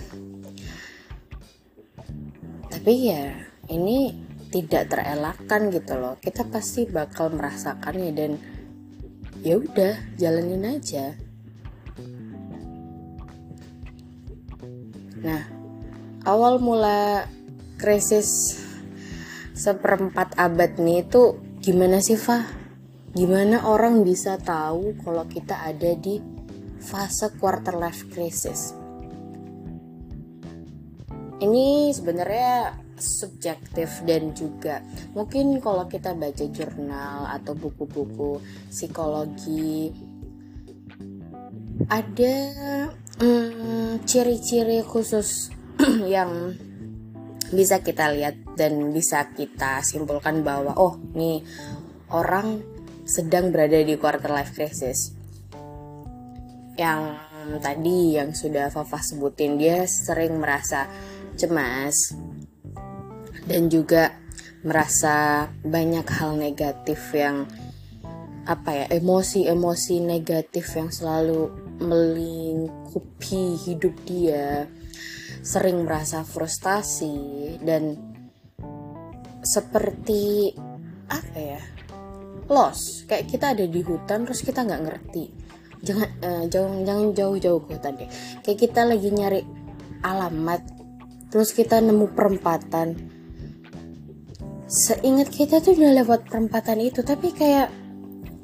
Tapi 2.67 3.07
ya, 3.07 3.39
ini 3.71 4.19
tidak 4.51 4.91
terelakkan 4.91 5.71
gitu 5.71 5.95
loh. 5.95 6.19
Kita 6.19 6.43
pasti 6.51 6.91
bakal 6.91 7.31
merasakannya 7.31 8.11
dan 8.11 8.33
ya 9.43 9.59
udah 9.59 9.95
jalanin 10.15 10.79
aja 10.79 11.19
nah 15.23 15.43
awal 16.23 16.63
mula 16.63 17.27
krisis 17.79 18.59
seperempat 19.53 20.39
abad 20.39 20.79
nih 20.79 21.07
itu 21.07 21.39
gimana 21.63 22.03
sih 22.03 22.19
Fa? 22.19 22.43
Gimana 23.13 23.69
orang 23.69 24.03
bisa 24.03 24.41
tahu 24.41 24.97
kalau 25.05 25.29
kita 25.29 25.69
ada 25.69 25.93
di 25.95 26.17
fase 26.81 27.29
quarter 27.37 27.77
life 27.77 28.09
crisis? 28.09 28.73
Ini 31.39 31.93
sebenarnya 31.95 32.82
subjektif 33.03 34.07
dan 34.07 34.31
juga 34.33 34.79
mungkin 35.13 35.59
kalau 35.59 35.91
kita 35.91 36.15
baca 36.15 36.47
jurnal 36.55 37.27
atau 37.27 37.53
buku-buku 37.59 38.39
psikologi 38.71 39.91
ada 41.91 42.35
hmm, 43.19 44.07
ciri-ciri 44.07 44.87
khusus 44.87 45.51
yang 46.15 46.55
bisa 47.53 47.85
kita 47.85 48.09
lihat 48.15 48.57
dan 48.57 48.95
bisa 48.95 49.29
kita 49.35 49.85
simpulkan 49.85 50.41
bahwa 50.41 50.73
oh 50.79 50.97
nih 51.13 51.45
orang 52.13 52.65
sedang 53.03 53.51
berada 53.51 53.81
di 53.83 53.99
quarter 53.99 54.31
life 54.31 54.55
crisis. 54.55 55.13
Yang 56.79 57.21
tadi 57.61 58.17
yang 58.17 58.33
sudah 58.33 58.73
Fafa 58.73 59.03
sebutin 59.03 59.61
dia 59.61 59.85
sering 59.85 60.41
merasa 60.41 60.89
cemas 61.37 62.17
dan 63.53 63.69
juga 63.69 64.17
merasa 64.65 65.47
banyak 65.61 66.09
hal 66.09 66.41
negatif 66.41 67.13
yang 67.13 67.45
apa 68.49 68.75
ya 68.75 68.87
emosi-emosi 68.91 70.03
negatif 70.03 70.73
yang 70.75 70.89
selalu 70.89 71.53
melingkupi 71.79 73.61
hidup 73.61 73.95
dia 74.09 74.67
sering 75.45 75.85
merasa 75.85 76.25
frustasi 76.25 77.59
dan 77.61 77.99
seperti 79.43 80.55
apa 81.11 81.37
ya 81.37 81.63
lost. 82.49 83.07
Kayak 83.11 83.27
kita 83.31 83.47
ada 83.55 83.65
di 83.67 83.81
hutan 83.83 84.25
terus 84.25 84.41
kita 84.43 84.63
nggak 84.63 84.83
ngerti. 84.87 85.25
Jangan 85.83 86.11
uh, 86.23 86.45
jangan 86.47 86.87
jangan 86.87 87.07
jauh-jauh 87.15 87.61
ke 87.67 87.69
hutan 87.75 87.93
deh. 87.99 88.11
Kayak 88.47 88.59
kita 88.59 88.81
lagi 88.87 89.09
nyari 89.11 89.41
alamat 90.03 90.63
terus 91.31 91.55
kita 91.55 91.79
nemu 91.83 92.15
perempatan 92.15 93.22
seingat 94.73 95.29
kita 95.29 95.61
tuh 95.61 95.77
udah 95.77 96.01
lewat 96.01 96.33
perempatan 96.33 96.81
itu 96.81 97.05
tapi 97.05 97.37
kayak 97.37 97.69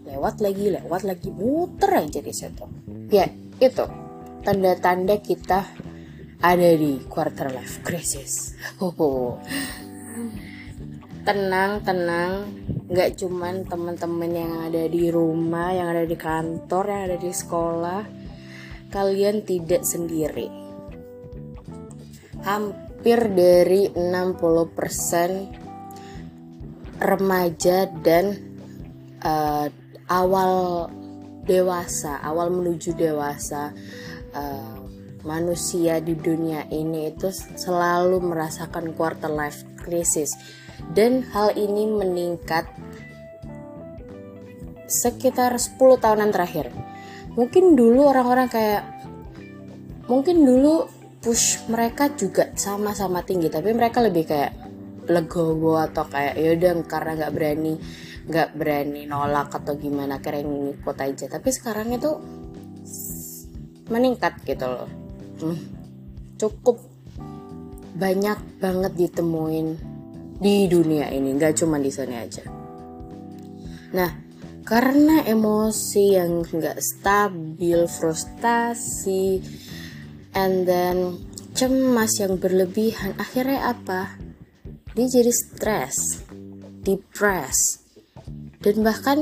lewat 0.04 0.44
lagi 0.44 0.68
lewat 0.68 1.08
lagi 1.08 1.32
muter 1.32 2.04
aja 2.04 2.20
di 2.20 2.32
situ 2.36 2.64
ya 3.08 3.24
itu 3.56 3.84
tanda-tanda 4.44 5.16
kita 5.24 5.64
ada 6.38 6.70
di 6.78 7.02
quarter 7.10 7.50
life 7.50 7.82
crisis. 7.82 8.54
Oh, 8.78 9.38
tenang, 11.26 11.82
tenang. 11.82 12.46
Gak 12.88 13.20
cuman 13.20 13.68
teman-teman 13.68 14.32
yang 14.32 14.52
ada 14.70 14.88
di 14.88 15.12
rumah, 15.12 15.74
yang 15.76 15.92
ada 15.92 16.06
di 16.08 16.16
kantor, 16.16 16.88
yang 16.88 17.02
ada 17.10 17.18
di 17.20 17.28
sekolah. 17.34 18.06
Kalian 18.88 19.44
tidak 19.44 19.84
sendiri. 19.84 20.48
Hampir 22.46 23.18
dari 23.34 23.92
60% 23.92 25.67
remaja 26.98 27.86
dan 28.02 28.34
uh, 29.22 29.66
awal 30.10 30.86
dewasa, 31.48 32.20
awal 32.20 32.52
menuju 32.52 32.92
dewasa 32.92 33.72
uh, 34.36 34.76
manusia 35.24 35.98
di 35.98 36.14
dunia 36.14 36.68
ini 36.70 37.10
itu 37.10 37.32
selalu 37.32 38.22
merasakan 38.22 38.94
quarter 38.94 39.32
life 39.32 39.64
crisis 39.80 40.36
dan 40.94 41.26
hal 41.34 41.52
ini 41.56 41.88
meningkat 41.88 42.68
sekitar 44.88 45.56
10 45.56 45.76
tahunan 45.76 46.30
terakhir. 46.32 46.72
Mungkin 47.36 47.76
dulu 47.76 48.08
orang-orang 48.08 48.48
kayak 48.50 48.82
mungkin 50.08 50.42
dulu 50.42 50.88
push 51.20 51.66
mereka 51.68 52.08
juga 52.14 52.54
sama-sama 52.56 53.20
tinggi 53.20 53.52
tapi 53.52 53.74
mereka 53.76 54.00
lebih 54.00 54.24
kayak 54.24 54.67
legowo 55.08 55.80
atau 55.80 56.04
kayak 56.06 56.36
yaudah 56.36 56.76
karena 56.84 57.12
nggak 57.24 57.34
berani 57.34 57.74
nggak 58.28 58.48
berani 58.60 59.08
nolak 59.08 59.56
atau 59.56 59.74
gimana 59.80 60.20
kira 60.20 60.44
ngikut 60.44 60.96
aja. 61.00 61.26
Tapi 61.32 61.48
sekarang 61.48 61.96
itu 61.96 62.12
meningkat 63.88 64.44
gitu 64.44 64.68
loh. 64.68 64.90
Hmm, 65.40 65.58
cukup 66.36 66.76
banyak 67.98 68.38
banget 68.60 68.92
ditemuin 68.94 69.68
di 70.38 70.70
dunia 70.70 71.10
ini 71.10 71.34
nggak 71.34 71.56
cuma 71.58 71.80
di 71.80 71.90
sini 71.90 72.14
aja. 72.14 72.44
Nah 73.96 74.10
karena 74.68 75.24
emosi 75.24 76.04
yang 76.12 76.44
nggak 76.44 76.78
stabil 76.84 77.88
frustasi 77.88 79.40
and 80.36 80.68
then 80.68 81.16
cemas 81.56 82.20
yang 82.20 82.36
berlebihan 82.36 83.16
akhirnya 83.16 83.72
apa 83.72 84.27
dia 84.98 85.06
jadi 85.06 85.30
stres 85.30 86.26
depres 86.82 87.86
dan 88.58 88.82
bahkan 88.82 89.18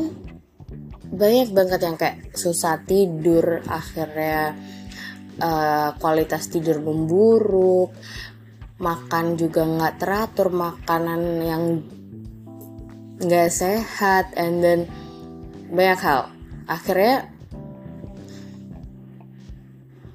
banyak 1.13 1.53
banget 1.53 1.81
yang 1.85 1.97
kayak 2.01 2.33
susah 2.33 2.81
tidur 2.89 3.61
akhirnya 3.69 4.57
uh, 5.37 5.93
kualitas 6.01 6.49
tidur 6.49 6.81
memburuk 6.81 7.93
makan 8.77 9.37
juga 9.41 9.65
nggak 9.65 9.97
teratur 10.01 10.49
makanan 10.53 11.23
yang 11.45 11.65
nggak 13.17 13.49
sehat 13.49 14.37
and 14.37 14.61
then 14.61 14.81
banyak 15.73 16.01
hal. 16.05 16.29
Akhirnya 16.69 17.33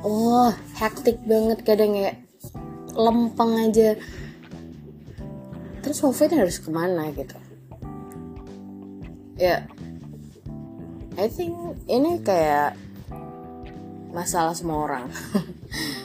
oh 0.00 0.48
hektik 0.80 1.20
banget, 1.28 1.60
kadang 1.68 1.92
kayak 1.92 2.16
lempeng 2.96 3.68
aja. 3.68 3.94
Terus 5.84 6.02
Wafa 6.02 6.32
harus 6.32 6.58
ke 6.58 6.68
mana 6.72 7.12
gitu? 7.12 7.36
ya 9.38 9.62
I 11.14 11.30
think 11.30 11.54
ini 11.86 12.18
kayak 12.26 12.74
masalah 14.10 14.52
semua 14.52 14.82
orang 14.82 15.06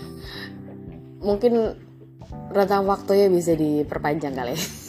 mungkin 1.28 1.74
rentang 2.54 2.86
waktunya 2.86 3.34
bisa 3.34 3.58
diperpanjang 3.58 4.38
kali 4.38 4.54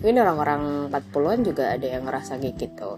mungkin 0.00 0.16
orang-orang 0.24 0.62
40-an 0.88 1.40
juga 1.44 1.64
ada 1.76 1.86
yang 1.86 2.08
ngerasa 2.08 2.40
kayak 2.40 2.56
gitu. 2.56 2.96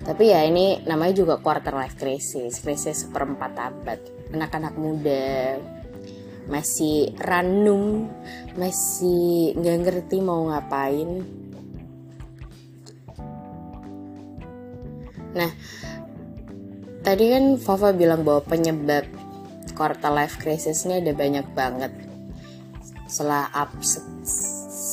Tapi 0.00 0.32
ya 0.32 0.48
ini 0.48 0.80
namanya 0.88 1.12
juga 1.12 1.36
quarter 1.36 1.76
life 1.76 2.00
crisis 2.00 2.64
krisis 2.64 3.04
seperempat 3.04 3.52
abad. 3.60 4.00
Anak-anak 4.32 4.74
muda 4.80 5.60
masih 6.48 7.12
ranum 7.20 8.08
masih 8.56 9.52
nggak 9.60 9.78
ngerti 9.84 10.16
mau 10.24 10.48
ngapain. 10.48 11.20
Nah, 15.30 15.50
tadi 17.04 17.24
kan 17.30 17.44
Fafa 17.60 17.94
bilang 17.94 18.26
bahwa 18.26 18.42
penyebab 18.42 19.06
quarter 19.76 20.10
life 20.10 20.40
crisis 20.40 20.88
ini 20.88 21.04
ada 21.04 21.12
banyak 21.14 21.46
banget. 21.54 21.92
Setelah 23.06 23.52
up, 23.54 23.70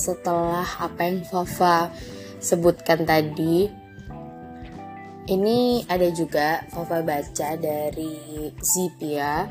setelah 0.08 0.64
apa 0.64 1.04
yang 1.04 1.28
Fafa 1.28 1.92
sebutkan 2.40 3.04
tadi, 3.04 3.68
ini 5.28 5.84
ada 5.92 6.08
juga 6.16 6.64
Fafa 6.72 7.04
baca 7.04 7.50
dari 7.60 8.56
Zipia 8.64 9.44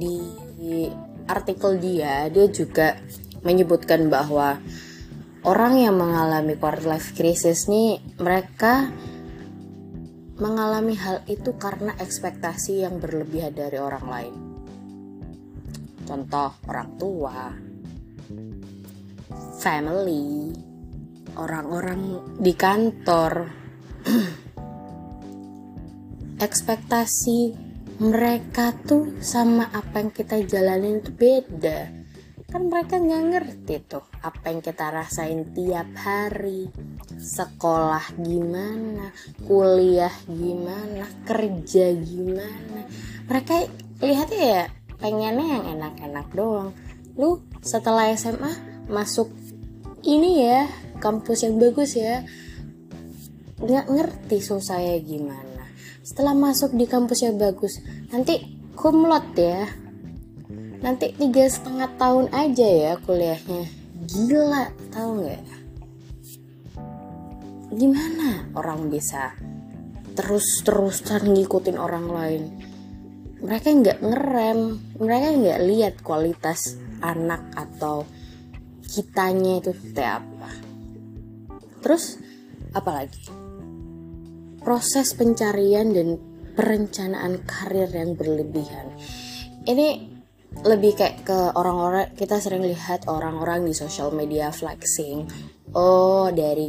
di 0.00 0.18
artikel 1.30 1.78
dia 1.78 2.26
dia 2.26 2.50
juga 2.50 2.98
menyebutkan 3.46 4.10
bahwa 4.10 4.58
orang 5.46 5.78
yang 5.78 5.94
mengalami 5.94 6.58
quarter 6.58 6.90
life 6.90 7.14
crisis 7.14 7.70
nih 7.70 8.02
mereka 8.18 8.90
mengalami 10.40 10.96
hal 10.96 11.20
itu 11.28 11.54
karena 11.60 11.92
ekspektasi 12.00 12.82
yang 12.82 12.96
berlebihan 12.96 13.52
dari 13.52 13.76
orang 13.76 14.06
lain. 14.08 14.34
Contoh 16.08 16.56
orang 16.64 16.90
tua, 16.96 17.69
family, 19.60 20.56
orang-orang 21.36 22.24
di 22.40 22.56
kantor. 22.56 23.44
Ekspektasi 26.40 27.68
mereka 28.00 28.72
tuh 28.72 29.20
sama 29.20 29.68
apa 29.68 30.00
yang 30.00 30.08
kita 30.08 30.40
jalanin 30.48 31.04
itu 31.04 31.12
beda. 31.12 31.92
Kan 32.48 32.72
mereka 32.72 32.96
nggak 32.96 33.24
ngerti 33.30 33.74
tuh 33.84 34.08
apa 34.24 34.48
yang 34.48 34.64
kita 34.64 34.88
rasain 34.88 35.52
tiap 35.52 35.92
hari. 36.00 36.72
Sekolah 37.20 38.16
gimana 38.16 39.12
kuliah 39.44 40.16
gimana 40.24 41.04
kerja 41.28 41.92
gimana. 41.92 42.88
Mereka 43.28 43.54
lihatnya 44.00 44.42
ya 44.42 44.64
pengennya 44.96 45.46
yang 45.60 45.64
enak-enak 45.76 46.26
doang. 46.32 46.72
Lu 47.20 47.44
setelah 47.60 48.08
SMA 48.16 48.70
masuk 48.90 49.30
ini 50.04 50.44
ya 50.44 50.68
kampus 51.00 51.44
yang 51.44 51.56
bagus 51.56 51.96
ya. 51.96 52.24
Nggak 53.60 53.86
ngerti 53.92 54.38
susahnya 54.40 55.00
gimana. 55.04 55.64
Setelah 56.00 56.32
masuk 56.32 56.72
di 56.76 56.88
kampus 56.88 57.24
yang 57.24 57.36
bagus 57.36 57.80
nanti 58.08 58.40
kumlot 58.76 59.36
ya. 59.36 59.68
Nanti 60.80 61.12
tiga 61.12 61.44
setengah 61.44 61.92
tahun 62.00 62.32
aja 62.32 62.68
ya 62.68 62.92
kuliahnya. 63.04 63.68
Gila 64.08 64.64
tahu 64.88 65.10
nggak? 65.24 65.44
Gimana 67.70 68.50
orang 68.56 68.88
bisa 68.88 69.36
terus-terusan 70.16 71.36
ngikutin 71.36 71.76
orang 71.76 72.06
lain? 72.08 72.42
Mereka 73.40 73.68
nggak 73.72 73.98
ngerem 74.04 74.60
mereka 74.96 75.28
nggak 75.36 75.60
lihat 75.68 75.94
kualitas 76.00 76.80
anak 77.04 77.44
atau 77.56 78.04
kitanya 78.90 79.62
itu 79.62 79.70
seperti 79.70 80.02
apa? 80.02 80.50
Terus 81.80 82.18
apalagi? 82.74 83.22
Proses 84.60 85.14
pencarian 85.14 85.94
dan 85.94 86.18
perencanaan 86.58 87.46
karir 87.46 87.88
yang 87.88 88.18
berlebihan. 88.18 88.92
Ini 89.64 90.10
lebih 90.66 90.98
kayak 90.98 91.16
ke 91.22 91.38
orang-orang 91.54 92.10
kita 92.18 92.42
sering 92.42 92.66
lihat 92.66 93.06
orang-orang 93.06 93.64
di 93.64 93.72
social 93.72 94.10
media 94.10 94.50
flexing. 94.50 95.24
Oh 95.72 96.28
dari 96.34 96.68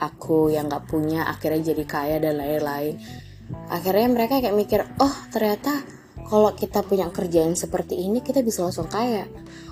aku 0.00 0.50
yang 0.50 0.72
gak 0.72 0.88
punya 0.88 1.28
akhirnya 1.28 1.76
jadi 1.76 1.84
kaya 1.84 2.16
dan 2.18 2.40
lain-lain. 2.40 2.96
Akhirnya 3.70 4.08
mereka 4.10 4.42
kayak 4.42 4.56
mikir 4.56 4.80
oh 4.98 5.14
ternyata 5.30 5.84
kalau 6.26 6.50
kita 6.58 6.82
punya 6.82 7.06
kerjaan 7.12 7.54
seperti 7.54 8.02
ini 8.02 8.18
kita 8.24 8.42
bisa 8.42 8.66
langsung 8.66 8.90
kaya 8.90 9.28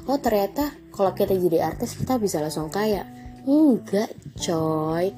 oh 0.08 0.18
ternyata 0.20 0.72
kalau 0.92 1.12
kita 1.16 1.36
jadi 1.36 1.74
artis 1.74 1.96
kita 1.96 2.20
bisa 2.20 2.40
langsung 2.40 2.68
kaya 2.68 3.08
enggak 3.44 4.12
coy 4.40 5.12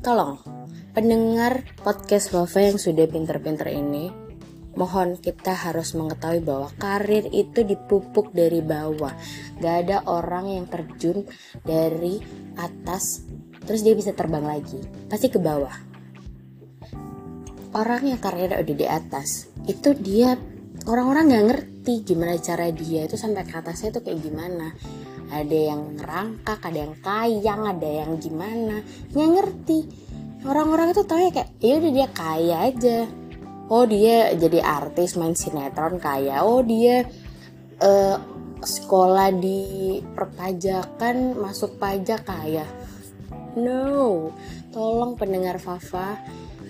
tolong 0.00 0.40
pendengar 0.96 1.64
podcast 1.84 2.32
Wafa 2.32 2.72
yang 2.72 2.78
sudah 2.80 3.04
pinter-pinter 3.08 3.68
ini 3.72 4.26
Mohon 4.76 5.16
kita 5.16 5.56
harus 5.56 5.96
mengetahui 5.96 6.44
bahwa 6.44 6.68
karir 6.76 7.24
itu 7.32 7.64
dipupuk 7.64 8.36
dari 8.36 8.60
bawah. 8.60 9.16
Gak 9.56 9.88
ada 9.88 10.04
orang 10.04 10.52
yang 10.52 10.68
terjun 10.68 11.24
dari 11.64 12.20
atas 12.60 13.24
terus 13.64 13.80
dia 13.80 13.96
bisa 13.96 14.12
terbang 14.12 14.44
lagi. 14.44 14.76
Pasti 15.08 15.32
ke 15.32 15.40
bawah. 15.40 15.72
Orang 17.72 18.04
yang 18.04 18.20
karirnya 18.20 18.60
udah 18.60 18.76
di 18.76 18.86
atas 18.86 19.48
itu 19.64 19.96
dia 19.96 20.36
orang-orang 20.86 21.24
nggak 21.28 21.46
ngerti 21.50 21.94
gimana 22.06 22.38
cara 22.38 22.70
dia 22.70 23.04
itu 23.04 23.18
sampai 23.18 23.42
ke 23.44 23.54
atasnya 23.58 23.92
itu 23.92 24.00
kayak 24.02 24.20
gimana. 24.22 24.72
Ada 25.26 25.58
yang 25.74 25.98
ngerangkak, 25.98 26.62
ada 26.62 26.78
yang 26.86 26.94
kayang, 27.02 27.62
ada 27.66 27.88
yang 28.06 28.12
gimana. 28.22 28.80
Nggak 29.10 29.30
ngerti. 29.34 29.78
Orang-orang 30.46 30.94
itu 30.94 31.02
tahu 31.02 31.18
ya 31.26 31.30
kayak 31.34 31.50
ya 31.58 31.74
udah 31.82 31.92
dia 31.92 32.08
kaya 32.14 32.56
aja 32.70 32.98
oh 33.66 33.84
dia 33.86 34.34
jadi 34.34 34.62
artis 34.62 35.18
main 35.18 35.34
sinetron 35.34 35.98
kaya 35.98 36.46
oh 36.46 36.62
dia 36.62 37.06
uh, 37.82 38.16
sekolah 38.62 39.34
di 39.34 39.98
perpajakan 40.14 41.34
masuk 41.38 41.78
pajak 41.82 42.22
kaya 42.22 42.66
no 43.58 44.30
tolong 44.70 45.18
pendengar 45.18 45.58
Fafa 45.58 46.20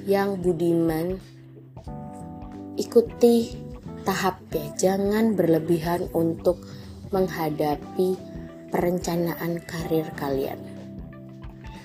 yang 0.09 0.41
budiman 0.41 1.21
ikuti 2.81 3.66
tahap 4.07 4.39
ya 4.55 4.71
jangan 4.79 5.35
berlebihan 5.35 6.07
untuk 6.15 6.63
menghadapi 7.11 8.15
perencanaan 8.71 9.59
karir 9.67 10.07
kalian 10.15 10.63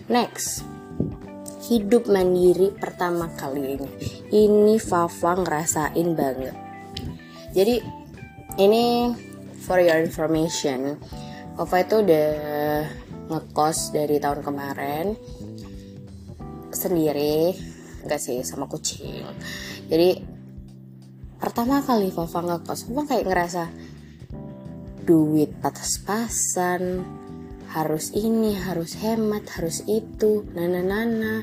next 0.06 0.62
hidup 1.72 2.10
mandiri 2.12 2.76
pertama 2.76 3.32
kalinya. 3.40 3.88
Ini 4.28 4.76
Fafa 4.76 5.40
ngerasain 5.40 6.10
banget. 6.20 6.52
Jadi 7.56 7.80
ini 8.60 9.16
for 9.64 9.80
your 9.80 10.04
information, 10.04 11.00
Fafa 11.56 11.88
itu 11.88 12.04
udah 12.04 12.32
ngekos 13.32 13.96
dari 13.96 14.20
tahun 14.20 14.44
kemarin 14.44 15.16
sendiri, 16.76 17.56
enggak 18.04 18.20
sih 18.20 18.44
sama 18.44 18.68
kucing. 18.68 19.24
Jadi 19.88 20.41
pertama 21.42 21.82
kali 21.82 22.14
Fafa 22.14 22.46
ngekos, 22.46 22.86
Fafa 22.86 23.02
kayak 23.10 23.26
ngerasa 23.26 23.64
duit 25.02 25.50
patas-pasan, 25.58 27.02
harus 27.72 28.12
ini 28.12 28.60
harus 28.60 29.00
hemat 29.00 29.48
harus 29.56 29.80
itu 29.88 30.44
nana 30.52 30.84
nana 30.84 31.40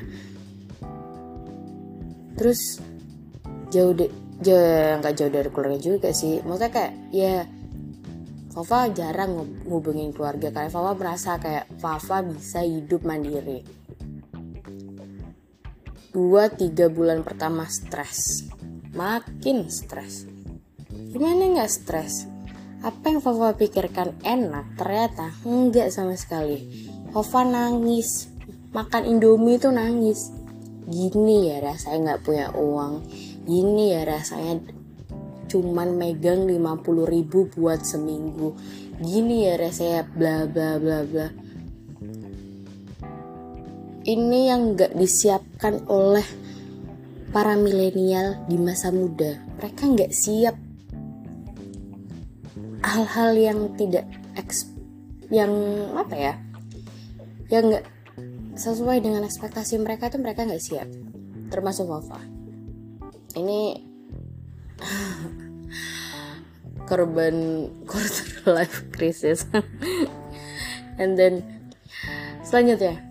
terus 2.37 2.77
jauh 3.73 3.97
de 3.97 4.07
jauh 4.39 5.01
nggak 5.01 5.13
jauh 5.17 5.31
dari 5.33 5.49
keluarga 5.51 5.79
juga 5.81 6.09
sih. 6.15 6.39
Maksudnya 6.45 6.71
kayak 6.71 6.93
ya 7.11 7.43
Fafa 8.49 8.89
jarang 8.95 9.35
ngubungin 9.67 10.15
keluarga 10.15 10.53
kayak 10.53 10.71
Fafa 10.71 10.91
merasa 10.95 11.35
kayak 11.41 11.67
Fafa 11.81 12.23
bisa 12.23 12.63
hidup 12.63 13.03
mandiri. 13.03 13.65
Dua 16.09 16.49
tiga 16.49 16.89
bulan 16.89 17.21
pertama 17.21 17.67
stres 17.67 18.49
makin 18.93 19.69
stres. 19.69 20.25
Gimana 20.89 21.49
nggak 21.53 21.69
stres? 21.69 22.25
Apa 22.79 23.11
yang 23.11 23.19
Fafa 23.19 23.59
pikirkan 23.59 24.15
enak 24.23 24.79
ternyata 24.79 25.35
enggak 25.43 25.91
sama 25.91 26.15
sekali. 26.15 26.89
Fafa 27.11 27.43
nangis. 27.45 28.31
Makan 28.71 29.03
indomie 29.09 29.57
itu 29.57 29.69
nangis. 29.73 30.31
Gini 30.89 31.49
ya 31.49 31.61
rasanya 31.61 32.15
nggak 32.15 32.21
punya 32.23 32.47
uang. 32.55 33.03
Gini 33.45 33.93
ya 33.93 34.05
rasanya 34.05 34.63
cuman 35.49 35.97
megang 35.97 36.45
50 36.45 37.09
ribu 37.09 37.49
buat 37.51 37.81
seminggu. 37.81 38.53
Gini 39.01 39.49
ya 39.49 39.57
rasanya 39.57 40.05
bla 40.05 40.45
bla 40.45 40.77
bla 40.77 40.99
bla. 41.03 41.27
Ini 44.07 44.39
yang 44.49 44.73
nggak 44.73 44.95
disiapkan 44.95 45.85
oleh 45.91 46.25
para 47.29 47.53
milenial 47.53 48.41
di 48.49 48.57
masa 48.57 48.89
muda 48.89 49.37
mereka 49.59 49.83
nggak 49.85 50.13
siap. 50.13 50.55
Hal-hal 52.79 53.31
yang 53.35 53.59
tidak 53.75 54.07
eks 54.39 54.71
yang 55.29 55.51
apa 55.93 56.15
ya? 56.15 56.33
Yang 57.51 57.63
nggak 57.75 57.85
sesuai 58.59 58.97
dengan 59.03 59.27
ekspektasi 59.27 59.79
mereka 59.79 60.09
itu 60.09 60.17
mereka 60.19 60.47
nggak 60.47 60.63
siap 60.63 60.87
termasuk 61.49 61.89
Wafa. 61.89 62.21
Ini 63.35 63.61
korban 66.89 67.67
quarter 67.89 68.29
life 68.47 68.85
crisis. 68.93 69.49
And 71.01 71.17
then 71.17 71.41
selanjutnya 72.45 73.08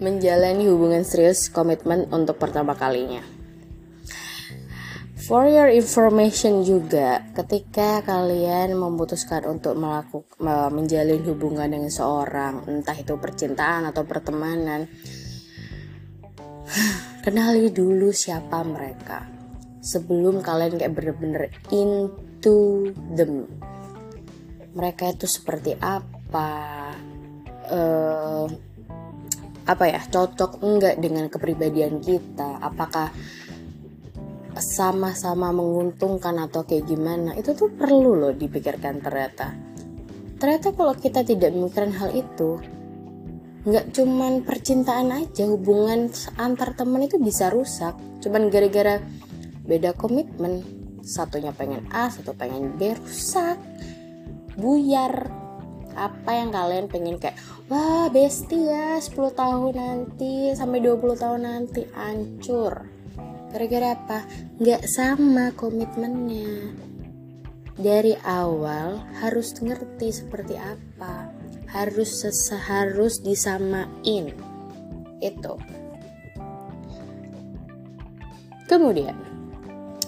menjalani 0.00 0.66
hubungan 0.66 1.04
serius 1.04 1.52
komitmen 1.52 2.08
untuk 2.10 2.40
pertama 2.40 2.72
kalinya 2.74 3.20
For 5.30 5.46
your 5.46 5.70
information 5.70 6.66
juga, 6.66 7.22
ketika 7.38 8.02
kalian 8.02 8.74
memutuskan 8.74 9.46
untuk 9.46 9.78
melakukan 9.78 10.74
menjalin 10.74 11.22
hubungan 11.22 11.70
dengan 11.70 11.86
seorang, 11.86 12.66
entah 12.66 12.98
itu 12.98 13.14
percintaan 13.14 13.86
atau 13.86 14.02
pertemanan, 14.02 14.90
kenali 17.24 17.70
dulu 17.70 18.10
siapa 18.10 18.66
mereka 18.66 19.22
sebelum 19.78 20.42
kalian 20.42 20.82
kayak 20.82 20.98
bener-bener 20.98 21.46
into 21.70 22.90
them. 23.14 23.46
Mereka 24.74 25.14
itu 25.14 25.30
seperti 25.30 25.78
apa? 25.78 26.90
uh, 27.70 28.46
apa 29.68 29.84
ya 29.88 30.00
cocok 30.04 30.64
enggak 30.64 30.96
dengan 31.00 31.28
kepribadian 31.28 32.00
kita? 32.00 32.60
Apakah 32.60 33.12
sama-sama 34.56 35.52
menguntungkan 35.54 36.36
atau 36.40 36.64
kayak 36.64 36.88
gimana? 36.88 37.36
Itu 37.36 37.54
tuh 37.54 37.72
perlu 37.72 38.16
loh 38.16 38.32
dipikirkan 38.34 39.00
ternyata. 39.00 39.52
Ternyata 40.40 40.72
kalau 40.72 40.96
kita 40.96 41.20
tidak 41.20 41.52
memikirkan 41.52 41.92
hal 41.92 42.10
itu 42.16 42.60
nggak 43.60 43.92
cuman 43.92 44.40
percintaan 44.40 45.12
aja 45.12 45.44
hubungan 45.44 46.08
antar 46.40 46.72
teman 46.72 47.04
itu 47.04 47.20
bisa 47.20 47.52
rusak. 47.52 47.92
Cuman 48.24 48.48
gara-gara 48.48 49.04
beda 49.68 49.92
komitmen 49.92 50.64
satunya 51.04 51.52
pengen 51.52 51.84
A 51.92 52.08
satu 52.08 52.32
pengen 52.36 52.76
B 52.76 52.96
rusak 52.96 53.56
buyar 54.56 55.39
apa 55.94 56.30
yang 56.36 56.50
kalian 56.54 56.86
pengen? 56.86 57.16
Kayak 57.18 57.38
wah 57.66 58.06
besti 58.10 58.68
ya 58.68 58.98
10 58.98 59.14
tahun 59.34 59.74
nanti 59.74 60.54
sampai 60.54 60.78
20 60.82 61.16
tahun 61.18 61.40
nanti. 61.46 61.82
Hancur. 61.94 62.86
Gara-gara 63.50 63.98
apa? 63.98 64.18
Nggak 64.62 64.82
sama 64.86 65.50
komitmennya. 65.58 66.74
Dari 67.80 68.12
awal 68.22 69.00
harus 69.24 69.56
ngerti 69.56 70.12
seperti 70.12 70.54
apa. 70.60 71.32
Harus 71.70 72.22
harus 72.68 73.22
disamain. 73.24 74.34
Itu. 75.18 75.54
Kemudian 78.70 79.18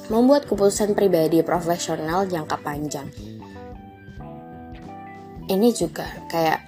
membuat 0.06 0.46
keputusan 0.46 0.94
pribadi 0.94 1.42
profesional 1.42 2.28
jangka 2.28 2.58
panjang 2.60 3.31
ini 5.50 5.74
juga 5.74 6.06
kayak 6.30 6.60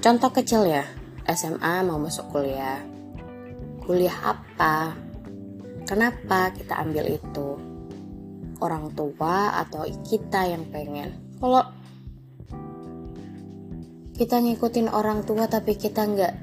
contoh 0.00 0.30
kecil 0.32 0.64
ya 0.68 0.84
SMA 1.28 1.84
mau 1.84 2.00
masuk 2.00 2.30
kuliah 2.32 2.80
kuliah 3.82 4.14
apa 4.22 4.96
Kenapa 5.92 6.54
kita 6.54 6.78
ambil 6.80 7.04
itu? 7.04 7.58
Orang 8.62 8.94
tua 8.94 9.58
atau 9.58 9.82
kita 10.06 10.46
yang 10.46 10.64
pengen? 10.70 11.12
Kalau 11.42 11.60
kita 14.14 14.38
ngikutin 14.38 14.88
orang 14.88 15.26
tua 15.26 15.50
tapi 15.50 15.74
kita 15.74 16.06
nggak 16.08 16.34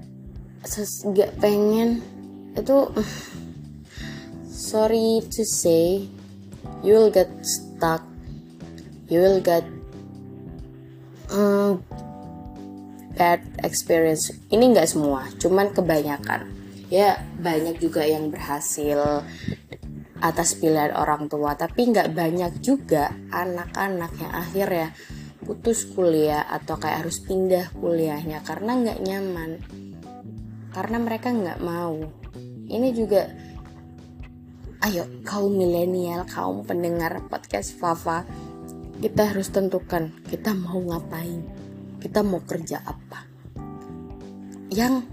nggak 1.16 1.32
pengen 1.40 2.04
itu 2.54 2.92
sorry 4.52 5.24
to 5.32 5.48
say 5.48 6.04
you 6.84 6.92
will 6.92 7.08
get 7.08 7.32
stuck 7.40 8.04
you 9.08 9.24
will 9.24 9.40
get 9.40 9.64
bad 13.20 13.44
experience. 13.68 14.32
Ini 14.48 14.72
nggak 14.72 14.88
semua 14.88 15.28
cuman 15.36 15.76
kebanyakan. 15.76 16.48
Ya 16.88 17.20
banyak 17.36 17.84
juga 17.84 18.08
yang 18.08 18.32
berhasil 18.32 19.28
atas 20.20 20.56
pilihan 20.56 20.96
orang 20.96 21.28
tua 21.28 21.56
tapi 21.60 21.92
nggak 21.92 22.16
banyak 22.16 22.64
juga 22.64 23.12
anak-anak 23.32 24.12
yang 24.20 24.34
akhirnya 24.36 24.88
putus 25.44 25.88
kuliah 25.92 26.44
atau 26.48 26.76
kayak 26.80 27.04
harus 27.04 27.20
pindah 27.20 27.76
kuliahnya 27.76 28.40
karena 28.48 28.80
nggak 28.80 29.00
nyaman. 29.04 29.52
Karena 30.72 30.98
mereka 31.04 31.36
nggak 31.36 31.60
mau. 31.60 32.00
Ini 32.70 32.90
juga 32.96 33.28
ayo 34.88 35.04
kaum 35.28 35.60
milenial 35.60 36.24
kaum 36.24 36.64
pendengar 36.64 37.20
podcast 37.28 37.76
Fafa 37.76 38.24
kita 39.04 39.28
harus 39.28 39.52
tentukan 39.52 40.16
kita 40.32 40.56
mau 40.56 40.80
ngapain 40.80 41.59
kita 42.00 42.24
mau 42.24 42.40
kerja 42.44 42.84
apa 42.84 43.20
yang 44.72 45.04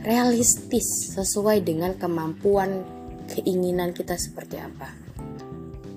realistis 0.00 1.12
sesuai 1.14 1.62
dengan 1.62 1.94
kemampuan 1.94 2.82
keinginan 3.30 3.92
kita 3.92 4.16
seperti 4.16 4.56
apa. 4.58 4.88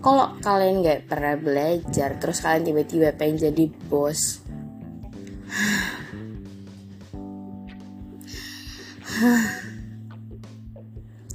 Kalau 0.04 0.36
kalian 0.44 0.84
nggak 0.84 1.08
pernah 1.08 1.40
belajar, 1.40 2.20
terus 2.20 2.44
kalian 2.44 2.68
tiba-tiba 2.68 3.16
pengen 3.16 3.40
jadi 3.40 3.72
bos, 3.88 4.44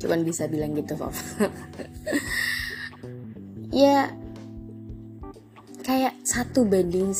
cuman 0.05 0.20
bisa 0.20 0.44
bilang 0.53 0.77
gitu, 0.77 1.01
Pop. 1.01 1.11
ya, 3.72 4.12
kayak 5.81 6.12
satu 6.29 6.68
banding 6.68 7.16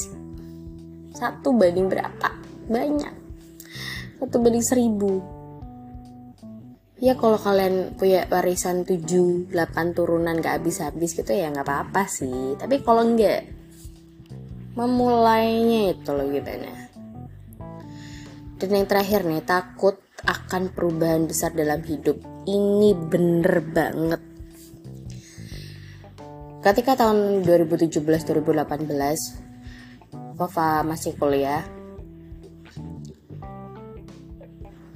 satu 1.18 1.59
banding 1.59 1.90
berapa? 1.90 2.31
Banyak, 2.70 3.14
satu 4.22 4.37
banding 4.38 4.62
seribu. 4.62 5.18
Ya 6.98 7.14
kalau 7.14 7.38
kalian 7.38 7.94
punya 7.94 8.26
warisan 8.26 8.83
7 8.83 9.50
8 9.50 9.94
turunan 9.94 10.35
gak 10.42 10.62
habis-habis 10.62 11.14
gitu 11.14 11.31
ya 11.31 11.50
nggak 11.50 11.62
apa-apa 11.62 12.11
sih. 12.11 12.59
Tapi 12.59 12.83
kalau 12.83 13.07
enggak 13.07 13.46
memulainya 14.74 15.94
itu 15.94 16.11
loh 16.11 16.26
gimana 16.26 16.88
dan 18.59 18.74
yang 18.74 18.90
terakhir 18.90 19.22
nih 19.22 19.46
takut 19.46 20.02
akan 20.26 20.74
perubahan 20.74 21.31
besar 21.31 21.54
dalam 21.54 21.78
hidup. 21.87 22.18
Ini 22.42 22.90
bener 23.07 23.62
banget. 23.70 24.18
Ketika 26.59 26.98
tahun 26.98 27.46
2017-2018 27.46 29.46
Papa 30.38 30.87
masih 30.87 31.18
kuliah 31.18 31.66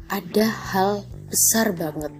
ada 0.06 0.46
hal 0.46 1.02
besar 1.26 1.74
banget 1.74 2.14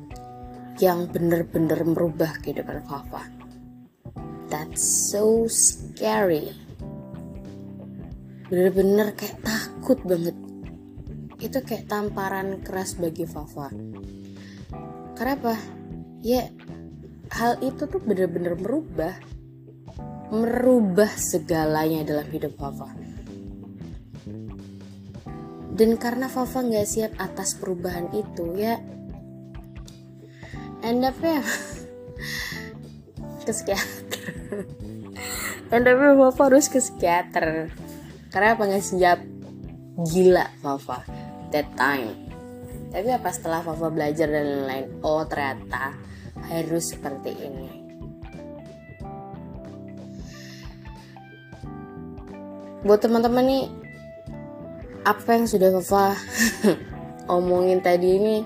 yang 0.82 1.06
bener-bener 1.06 1.86
merubah 1.86 2.34
kehidupan 2.42 2.82
Fafa. 2.82 3.22
That's 4.50 4.82
so 5.14 5.46
scary. 5.46 6.50
Bener-bener 8.50 9.14
kayak 9.14 9.38
takut 9.46 10.02
banget. 10.02 10.34
Itu 11.38 11.62
kayak 11.62 11.86
tamparan 11.86 12.58
keras 12.66 12.98
bagi 12.98 13.22
Fafa. 13.22 13.70
Kenapa? 15.14 15.54
Ya, 16.26 16.50
hal 17.38 17.62
itu 17.62 17.86
tuh 17.86 18.02
bener-bener 18.02 18.58
merubah 18.58 19.14
merubah 20.32 21.12
segalanya 21.12 22.08
dalam 22.08 22.24
hidup 22.32 22.56
Fafa. 22.56 23.01
Dan 25.72 25.96
karena 25.96 26.28
Fafa 26.28 26.60
nggak 26.60 26.88
siap 26.88 27.12
atas 27.16 27.56
perubahan 27.56 28.12
itu, 28.12 28.60
ya 28.60 28.76
end 30.82 31.06
up 31.06 31.16
ya 31.22 31.40
ke 33.46 33.52
psikiater. 33.54 34.20
End 35.72 35.88
up 35.88 35.96
ya 35.96 36.12
Papa 36.12 36.42
harus 36.50 36.68
ke 36.68 36.82
psikiater. 36.82 37.72
Karena 38.28 38.58
apa 38.58 38.62
nggak 38.68 38.84
siap 38.84 39.18
gila 40.12 40.44
Papa 40.60 41.06
that 41.54 41.70
time. 41.78 42.28
Tapi 42.92 43.08
apa 43.08 43.32
setelah 43.32 43.64
Papa 43.64 43.88
belajar 43.88 44.28
dan 44.28 44.68
lain-lain 44.68 45.00
oh 45.00 45.24
ternyata 45.24 45.96
harus 46.52 46.92
seperti 46.92 47.32
ini. 47.32 47.70
Buat 52.82 53.06
teman-teman 53.06 53.46
nih 53.46 53.64
apa 55.02 55.34
yang 55.34 55.46
sudah 55.50 55.74
Papa 55.74 56.14
omongin 57.36 57.82
tadi 57.82 58.08
ini 58.18 58.36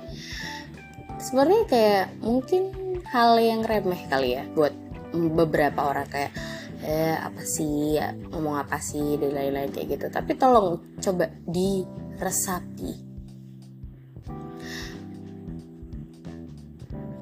sebenarnya 1.20 1.62
kayak 1.68 2.06
mungkin 2.24 2.62
hal 3.08 3.36
yang 3.40 3.64
remeh 3.64 4.02
kali 4.08 4.40
ya 4.40 4.44
buat 4.56 4.72
beberapa 5.12 5.92
orang 5.92 6.08
kayak 6.08 6.32
eh 6.86 7.16
apa 7.16 7.42
sih? 7.42 7.96
Ya, 7.96 8.12
ngomong 8.30 8.62
apa 8.62 8.78
sih? 8.78 9.16
dan 9.16 9.32
lain-lain 9.32 9.72
kayak 9.72 9.96
gitu. 9.96 10.06
Tapi 10.12 10.32
tolong 10.36 10.78
coba 11.00 11.32
diresapi. 11.48 12.92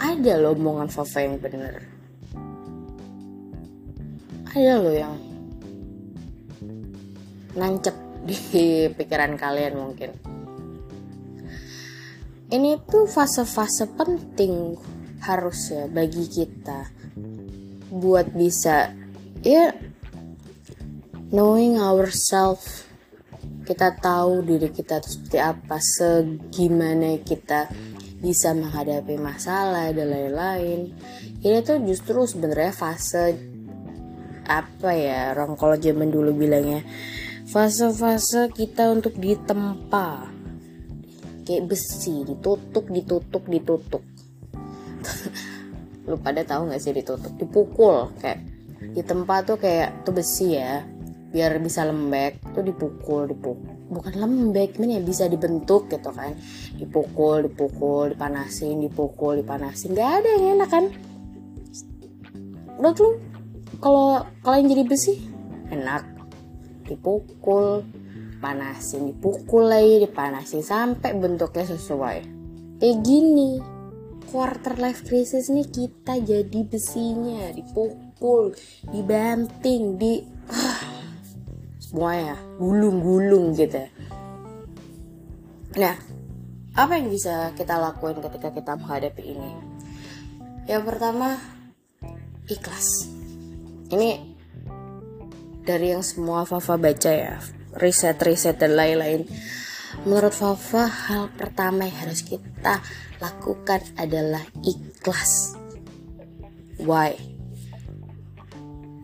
Ada 0.05 0.37
loh 0.37 0.53
omongan 0.53 0.93
Fafa 0.93 1.25
yang 1.25 1.41
bener. 1.41 1.81
Ada 4.53 4.75
loh 4.79 4.95
yang 4.95 5.15
nancep 7.55 8.04
di 8.25 8.89
pikiran 8.89 9.37
kalian 9.37 9.75
mungkin. 9.77 10.11
Ini 12.49 12.81
tuh 12.89 13.05
fase-fase 13.09 13.89
penting 13.97 14.77
harusnya 15.25 15.89
bagi 15.89 16.29
kita 16.29 16.89
buat 17.89 18.29
bisa 18.37 18.93
ya 19.41 19.73
knowing 21.33 21.81
ourselves 21.81 22.85
kita 23.65 23.97
tahu 23.97 24.45
diri 24.45 24.69
kita 24.69 25.01
seperti 25.01 25.41
apa 25.41 25.81
segimana 25.81 27.17
kita 27.25 27.73
bisa 28.21 28.53
menghadapi 28.57 29.21
masalah 29.21 29.93
dan 29.93 30.09
lain-lain. 30.09 30.93
Ini 31.45 31.61
tuh 31.61 31.81
justru 31.85 32.25
sebenarnya 32.25 32.73
fase 32.73 33.37
apa 34.45 34.93
ya 34.93 35.33
orang 35.33 35.57
kalau 35.57 35.77
zaman 35.81 36.13
dulu 36.13 36.37
bilangnya 36.37 36.85
fase-fase 37.45 38.49
kita 38.53 38.89
untuk 38.93 39.17
ditempa. 39.21 40.33
Kayak 41.45 41.77
besi 41.77 42.25
ditutup 42.25 42.89
ditutup 42.89 43.45
ditutup. 43.45 44.03
Lu 46.09 46.17
pada 46.21 46.41
tahu 46.41 46.73
nggak 46.73 46.81
sih 46.81 46.97
ditutup? 46.97 47.33
Dipukul 47.37 48.17
kayak 48.17 48.41
ditempa 48.97 49.45
tuh 49.45 49.61
kayak 49.61 50.09
tuh 50.09 50.17
besi 50.17 50.57
ya. 50.57 50.81
Biar 51.35 51.59
bisa 51.61 51.85
lembek 51.85 52.41
tuh 52.55 52.65
dipukul 52.65 53.29
dipukul. 53.29 53.75
Bukan 53.93 54.15
lembek 54.17 54.81
ini 54.81 54.97
ya 54.97 55.03
bisa 55.05 55.29
dibentuk 55.29 55.93
gitu 55.93 56.09
kan. 56.17 56.33
Dipukul 56.81 57.53
dipukul 57.53 58.17
dipanasin 58.17 58.81
dipukul 58.81 59.45
dipanasin. 59.45 59.93
Nggak 59.93 60.11
ada 60.25 60.29
yang 60.41 60.45
enak 60.57 60.71
kan? 60.73 60.85
Udah 62.81 62.93
tuh 62.97 63.21
kalau 63.85 64.25
kalian 64.41 64.73
jadi 64.73 64.85
besi 64.89 65.21
enak 65.69 66.14
dipukul 66.85 67.83
panasin 68.45 69.09
dipukul 69.09 69.73
lagi 69.73 70.05
dipanasin 70.05 70.61
sampai 70.61 71.17
bentuknya 71.17 71.65
sesuai. 71.65 72.19
Kayak 72.77 72.99
gini 73.01 73.57
quarter 74.29 74.77
life 74.77 75.07
crisis 75.07 75.49
nih 75.49 75.65
kita 75.71 76.21
jadi 76.21 76.61
besinya 76.69 77.49
dipukul 77.57 78.53
dibanting 78.93 79.97
di 79.97 80.21
uh, 80.53 80.81
semuanya 81.81 82.37
gulung-gulung 82.61 83.57
gitu. 83.57 83.81
Nah 85.81 85.97
apa 86.75 86.93
yang 86.99 87.09
bisa 87.09 87.55
kita 87.57 87.79
lakuin 87.79 88.19
ketika 88.19 88.51
kita 88.53 88.77
menghadapi 88.77 89.23
ini? 89.25 89.51
Yang 90.67 90.83
pertama 90.85 91.39
ikhlas. 92.51 93.09
Ini 93.95 94.34
dari 95.65 95.97
yang 95.97 96.05
semua 96.05 96.45
Fafa 96.45 96.77
baca 96.77 97.11
ya 97.11 97.41
riset-riset 97.75 98.61
dan 98.61 98.79
lain-lain. 98.79 99.27
Menurut 100.05 100.35
Fafa 100.35 100.87
hal 100.87 101.33
pertama 101.35 101.89
yang 101.89 101.99
harus 102.07 102.23
kita 102.23 102.83
lakukan 103.19 103.81
adalah 103.97 104.43
ikhlas. 104.63 105.57
Why? 106.83 107.15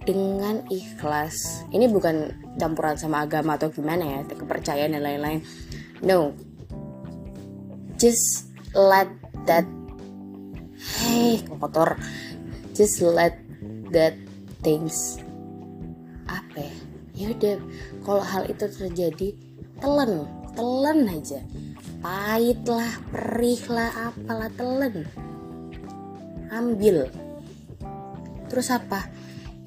Dengan 0.04 0.66
ikhlas 0.68 1.66
ini 1.70 1.86
bukan 1.86 2.34
campuran 2.58 2.98
sama 2.98 3.22
agama 3.22 3.54
atau 3.54 3.70
gimana 3.70 4.02
ya 4.02 4.20
kepercayaan 4.26 4.96
dan 4.98 5.02
lain-lain. 5.02 5.40
No. 6.02 6.34
Just 8.00 8.50
let 8.74 9.08
that 9.46 9.68
hey 11.04 11.38
kotor. 11.46 11.94
Just 12.74 13.04
let 13.04 13.36
that 13.92 14.16
things 14.64 15.20
ya 17.20 17.37
udah 17.37 17.56
kalau 18.00 18.24
hal 18.24 18.48
itu 18.48 18.64
terjadi 18.64 19.28
telan 19.76 20.24
telan 20.56 21.04
aja. 21.09 21.40
Pahit 22.00 22.64
lah 22.64 22.88
perih 23.12 23.61
lah 23.68 23.92
apalah 24.09 24.48
telan. 24.56 25.04
Ambil. 26.48 27.12
Terus 28.48 28.68
apa? 28.72 29.04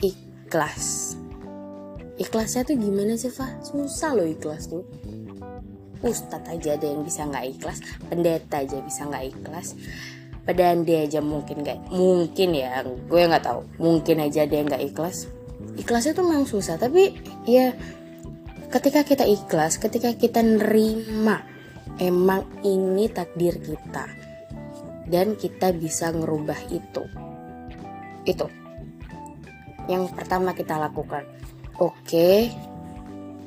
Ikhlas. 0.02 1.14
Ikhlasnya 2.18 2.66
tuh 2.66 2.78
gimana 2.78 3.14
sih 3.14 3.30
Fah? 3.30 3.54
Susah 3.62 4.18
loh 4.18 4.26
ikhlas 4.26 4.70
tuh. 4.70 4.86
Ustadz 6.04 6.52
aja 6.52 6.76
ada 6.76 6.84
yang 6.90 7.06
bisa 7.08 7.24
nggak 7.24 7.46
ikhlas 7.58 7.80
pendeta 8.12 8.60
aja 8.60 8.76
bisa 8.84 9.08
nggak 9.08 9.24
ikhlas 9.32 9.72
pedande 10.44 11.00
aja 11.00 11.24
mungkin 11.24 11.64
nggak 11.64 11.88
mungkin 11.96 12.50
ya 12.52 12.84
gue 12.84 13.22
nggak 13.24 13.46
tahu. 13.46 13.62
Mungkin 13.80 14.20
aja 14.20 14.44
ada 14.44 14.56
yang 14.58 14.68
nggak 14.68 14.84
ikhlas 14.92 15.32
ikhlasnya 15.80 16.14
tuh 16.14 16.26
memang 16.26 16.46
susah 16.46 16.78
tapi 16.78 17.18
ya 17.50 17.74
ketika 18.70 19.06
kita 19.06 19.26
ikhlas 19.26 19.78
ketika 19.78 20.14
kita 20.18 20.42
nerima 20.42 21.54
emang 22.02 22.46
ini 22.66 23.10
takdir 23.12 23.60
kita. 23.62 24.08
Dan 25.04 25.36
kita 25.36 25.76
bisa 25.76 26.16
ngerubah 26.16 26.72
itu. 26.72 27.04
Itu. 28.24 28.48
Yang 29.92 30.16
pertama 30.16 30.56
kita 30.56 30.80
lakukan. 30.80 31.28
Oke 31.78 32.48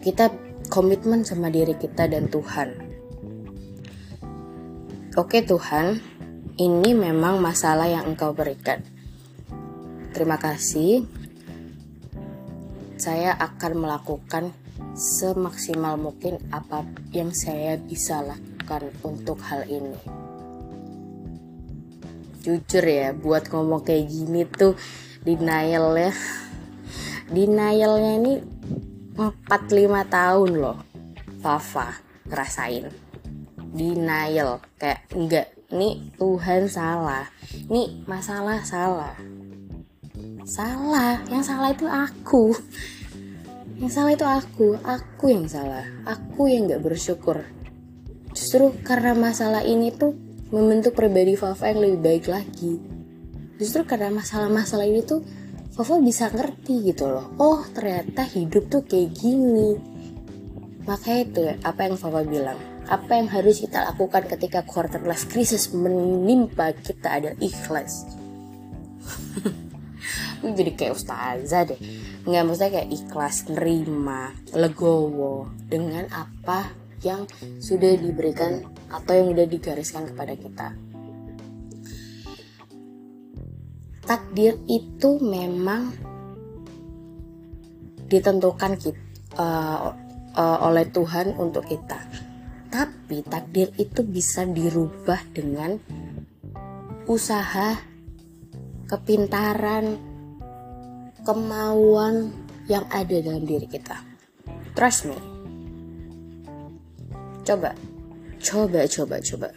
kita 0.05 0.31
komitmen 0.69 1.25
sama 1.27 1.49
diri 1.49 1.75
kita 1.75 2.07
dan 2.07 2.29
Tuhan. 2.29 2.69
Oke 5.17 5.41
Tuhan 5.43 5.99
ini 6.61 6.91
memang 6.93 7.41
masalah 7.41 7.89
yang 7.89 8.05
engkau 8.05 8.37
berikan. 8.37 8.85
Terima 10.13 10.37
kasih 10.37 11.09
saya 12.97 13.37
akan 13.37 13.73
melakukan 13.85 14.57
semaksimal 14.97 16.01
mungkin 16.01 16.41
apa 16.49 16.85
yang 17.13 17.33
saya 17.33 17.77
bisa 17.77 18.25
lakukan 18.25 18.89
untuk 19.05 19.37
hal 19.45 19.69
ini. 19.69 19.97
Jujur 22.41 22.85
ya, 22.85 23.13
buat 23.13 23.53
ngomong 23.53 23.85
kayak 23.85 24.07
gini 24.09 24.49
tuh 24.49 24.79
denial 25.27 25.93
ya. 25.99 26.13
Denialnya 27.27 28.13
ini 28.23 28.35
4-5 29.19 30.07
tahun 30.07 30.51
loh. 30.57 30.79
Fafa 31.45 32.01
ngerasain. 32.31 32.89
Denial 33.77 34.65
kayak 34.81 35.05
enggak, 35.13 35.53
nih 35.69 36.17
Tuhan 36.17 36.71
salah. 36.71 37.29
Nih 37.69 38.01
masalah 38.07 38.63
salah 38.65 39.19
salah. 40.47 41.19
Yang 41.27 41.43
salah 41.51 41.71
itu 41.75 41.87
aku. 41.91 42.55
Yang 43.83 43.91
salah 43.93 44.13
itu 44.15 44.27
aku. 44.27 44.69
Aku 44.81 45.25
yang 45.29 45.51
salah. 45.51 45.85
Aku 46.07 46.47
yang 46.47 46.71
gak 46.71 46.87
bersyukur. 46.87 47.43
Justru 48.33 48.73
karena 48.87 49.13
masalah 49.13 49.67
ini 49.67 49.91
tuh 49.91 50.15
membentuk 50.55 50.95
pribadi 50.95 51.35
Fafa 51.35 51.75
yang 51.75 51.83
lebih 51.83 52.01
baik 52.01 52.25
lagi. 52.31 52.79
Justru 53.59 53.83
karena 53.83 54.15
masalah-masalah 54.15 54.87
ini 54.87 55.03
tuh 55.03 55.27
Fafa 55.75 55.99
bisa 55.99 56.31
ngerti 56.31 56.95
gitu 56.95 57.11
loh. 57.11 57.35
Oh 57.43 57.67
ternyata 57.75 58.23
hidup 58.25 58.71
tuh 58.71 58.87
kayak 58.87 59.13
gini. 59.19 59.77
Makanya 60.87 61.21
itu 61.27 61.41
ya, 61.43 61.55
apa 61.67 61.91
yang 61.91 61.99
Fafa 61.99 62.23
bilang. 62.23 62.61
Apa 62.87 63.19
yang 63.19 63.27
harus 63.27 63.59
kita 63.59 63.83
lakukan 63.83 64.31
ketika 64.31 64.63
quarter 64.63 65.03
life 65.03 65.27
crisis 65.27 65.75
menimpa 65.75 66.71
kita 66.71 67.19
adalah 67.19 67.35
ikhlas 67.43 68.07
lu 70.47 70.55
jadi 70.55 70.73
kayak 70.79 70.95
ustazah 70.95 71.67
deh. 71.67 71.81
Nggak 72.23 72.43
maksudnya 72.47 72.71
kayak 72.79 72.91
ikhlas 72.95 73.37
nerima 73.51 74.31
legowo 74.55 75.51
dengan 75.67 76.07
apa 76.15 76.71
yang 77.03 77.27
sudah 77.59 77.99
diberikan 77.99 78.63
atau 78.87 79.13
yang 79.13 79.35
sudah 79.35 79.47
digariskan 79.51 80.07
kepada 80.15 80.35
kita. 80.39 80.69
Takdir 84.07 84.55
itu 84.71 85.19
memang 85.19 85.91
ditentukan 88.07 88.79
kita, 88.79 89.03
uh, 89.35 89.91
uh, 90.39 90.59
oleh 90.63 90.87
Tuhan 90.95 91.35
untuk 91.35 91.67
kita. 91.67 91.99
Tapi 92.71 93.27
takdir 93.27 93.75
itu 93.83 94.07
bisa 94.07 94.47
dirubah 94.47 95.19
dengan 95.35 95.75
usaha 97.11 97.79
kepintaran 98.87 99.99
kemauan 101.27 102.31
yang 102.71 102.87
ada 102.95 103.19
dalam 103.19 103.43
diri 103.43 103.67
kita. 103.67 103.99
Trust 104.79 105.11
me. 105.11 105.19
Coba, 107.43 107.75
coba, 108.39 108.87
coba, 108.87 109.17
coba. 109.19 109.49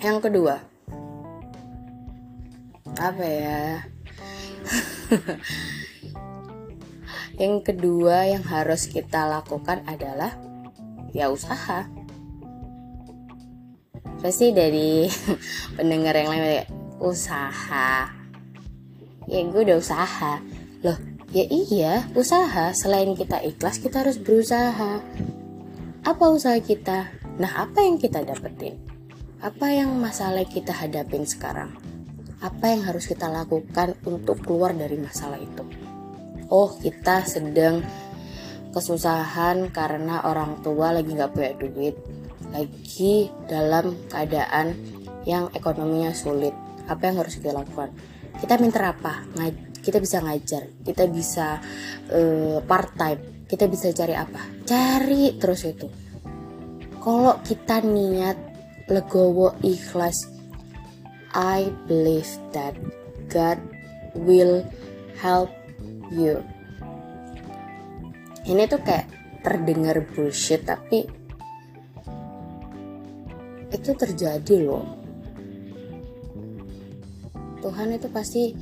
Yang 0.00 0.18
kedua, 0.28 0.56
apa 2.96 3.24
ya? 3.24 3.84
yang 7.42 7.60
kedua 7.60 8.32
yang 8.32 8.44
harus 8.48 8.88
kita 8.88 9.28
lakukan 9.28 9.84
adalah 9.84 10.32
ya 11.12 11.28
usaha. 11.28 11.84
Pasti 14.24 14.56
dari 14.56 15.04
pendengar 15.76 16.16
yang 16.16 16.32
lain 16.32 16.64
usaha 16.96 18.15
ya 19.26 19.42
gue 19.42 19.62
udah 19.66 19.78
usaha. 19.78 20.38
Loh 20.82 20.98
ya 21.34 21.44
iya 21.46 22.06
usaha. 22.14 22.70
Selain 22.72 23.12
kita 23.18 23.42
ikhlas 23.42 23.82
kita 23.82 24.06
harus 24.06 24.18
berusaha. 24.18 25.02
Apa 26.06 26.24
usaha 26.30 26.56
kita? 26.62 27.10
Nah 27.42 27.66
apa 27.66 27.82
yang 27.82 27.98
kita 27.98 28.22
dapetin? 28.22 28.78
Apa 29.42 29.74
yang 29.74 29.92
masalah 29.98 30.46
kita 30.46 30.72
hadapin 30.72 31.26
sekarang? 31.26 31.74
Apa 32.40 32.72
yang 32.72 32.86
harus 32.86 33.10
kita 33.10 33.26
lakukan 33.28 33.98
untuk 34.06 34.40
keluar 34.40 34.72
dari 34.72 34.96
masalah 34.96 35.36
itu? 35.36 35.66
Oh 36.46 36.78
kita 36.78 37.26
sedang 37.26 37.82
kesusahan 38.70 39.72
karena 39.74 40.22
orang 40.22 40.62
tua 40.62 40.94
lagi 40.94 41.10
nggak 41.10 41.32
punya 41.34 41.52
duit. 41.58 41.96
Lagi 42.54 43.28
dalam 43.50 43.98
keadaan 44.06 44.78
yang 45.26 45.50
ekonominya 45.50 46.14
sulit. 46.14 46.54
Apa 46.86 47.10
yang 47.10 47.18
harus 47.18 47.42
kita 47.42 47.50
lakukan 47.50 47.90
kita 48.40 48.60
minta 48.60 48.92
apa? 48.92 49.24
Kita 49.80 50.02
bisa 50.02 50.18
ngajar 50.18 50.66
kita 50.82 51.06
bisa 51.06 51.62
uh, 52.10 52.58
part 52.66 52.90
time 52.98 53.46
kita 53.46 53.70
bisa 53.70 53.94
cari 53.94 54.14
apa? 54.18 54.42
Cari 54.66 55.38
terus 55.38 55.62
itu. 55.62 55.86
Kalau 56.98 57.38
kita 57.46 57.86
niat 57.86 58.34
legowo 58.90 59.54
ikhlas 59.62 60.26
I 61.30 61.70
believe 61.86 62.26
that 62.50 62.74
God 63.30 63.62
will 64.18 64.66
help 65.22 65.54
you. 66.10 66.42
Ini 68.46 68.66
tuh 68.66 68.82
kayak 68.82 69.06
terdengar 69.46 70.02
bullshit 70.10 70.66
tapi 70.66 71.06
itu 73.70 73.90
terjadi 73.94 74.66
loh 74.66 74.95
Tuhan 77.66 77.98
itu 77.98 78.06
pasti 78.14 78.54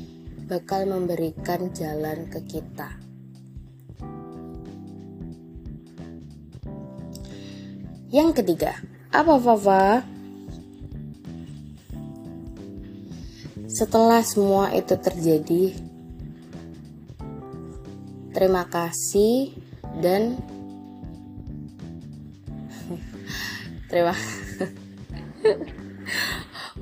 bakal 0.49 0.89
memberikan 0.89 1.69
jalan 1.77 2.25
ke 2.33 2.41
kita. 2.49 2.89
Yang 8.09 8.41
ketiga 8.41 8.81
apa 9.13 9.37
Fafa? 9.37 10.09
Setelah 13.69 14.25
semua 14.25 14.73
itu 14.73 14.97
terjadi 14.97 15.77
terima 18.33 18.65
kasih 18.73 19.53
dan 20.01 20.41
terima 23.93 24.17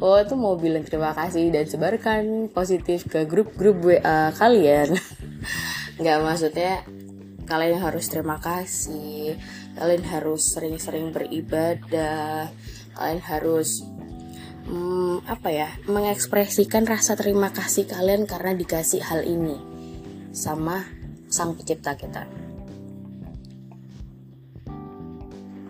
oh 0.03 0.18
itu 0.18 0.34
mau 0.34 0.59
bilang 0.59 0.82
terima 0.82 1.14
kasih 1.14 1.55
dan 1.55 1.70
sebarkan 1.70 2.50
positif 2.50 3.07
ke 3.07 3.22
grup-grup 3.22 3.78
WA 3.86 4.34
kalian. 4.34 4.98
Nggak 6.03 6.18
maksudnya 6.26 6.82
kalian 7.46 7.78
harus 7.78 8.11
terima 8.11 8.42
kasih 8.42 9.38
kalian 9.78 10.05
harus 10.09 10.55
sering-sering 10.55 11.11
beribadah 11.11 12.50
kalian 12.94 13.22
harus 13.24 13.82
hmm, 14.66 15.26
apa 15.26 15.48
ya 15.50 15.68
mengekspresikan 15.90 16.86
rasa 16.86 17.18
terima 17.18 17.50
kasih 17.50 17.86
kalian 17.86 18.26
karena 18.26 18.53
dikasih 18.59 19.03
hal 19.07 19.22
ini 19.22 19.59
sama 20.34 20.82
sang 21.30 21.55
pencipta 21.55 21.94
kita. 21.94 22.26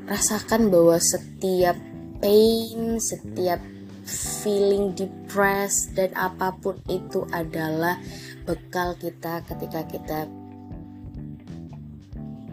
Rasakan 0.08 0.68
bahwa 0.68 0.98
setiap 0.98 1.76
pain 2.22 3.00
setiap 3.02 3.58
feeling 4.06 4.92
depressed 4.98 5.94
dan 5.94 6.10
apa 6.18 6.54
pun 6.58 6.78
itu 6.90 7.22
adalah 7.30 7.98
bekal 8.42 8.98
kita 8.98 9.46
ketika 9.46 9.80
kita 9.86 10.18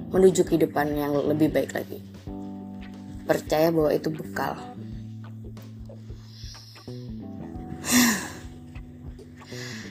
menuju 0.09 0.41
kehidupan 0.45 0.97
yang 0.97 1.13
lebih 1.13 1.53
baik 1.53 1.73
lagi. 1.73 2.01
Percaya 3.29 3.69
bahwa 3.69 3.93
itu 3.93 4.09
bekal. 4.09 4.57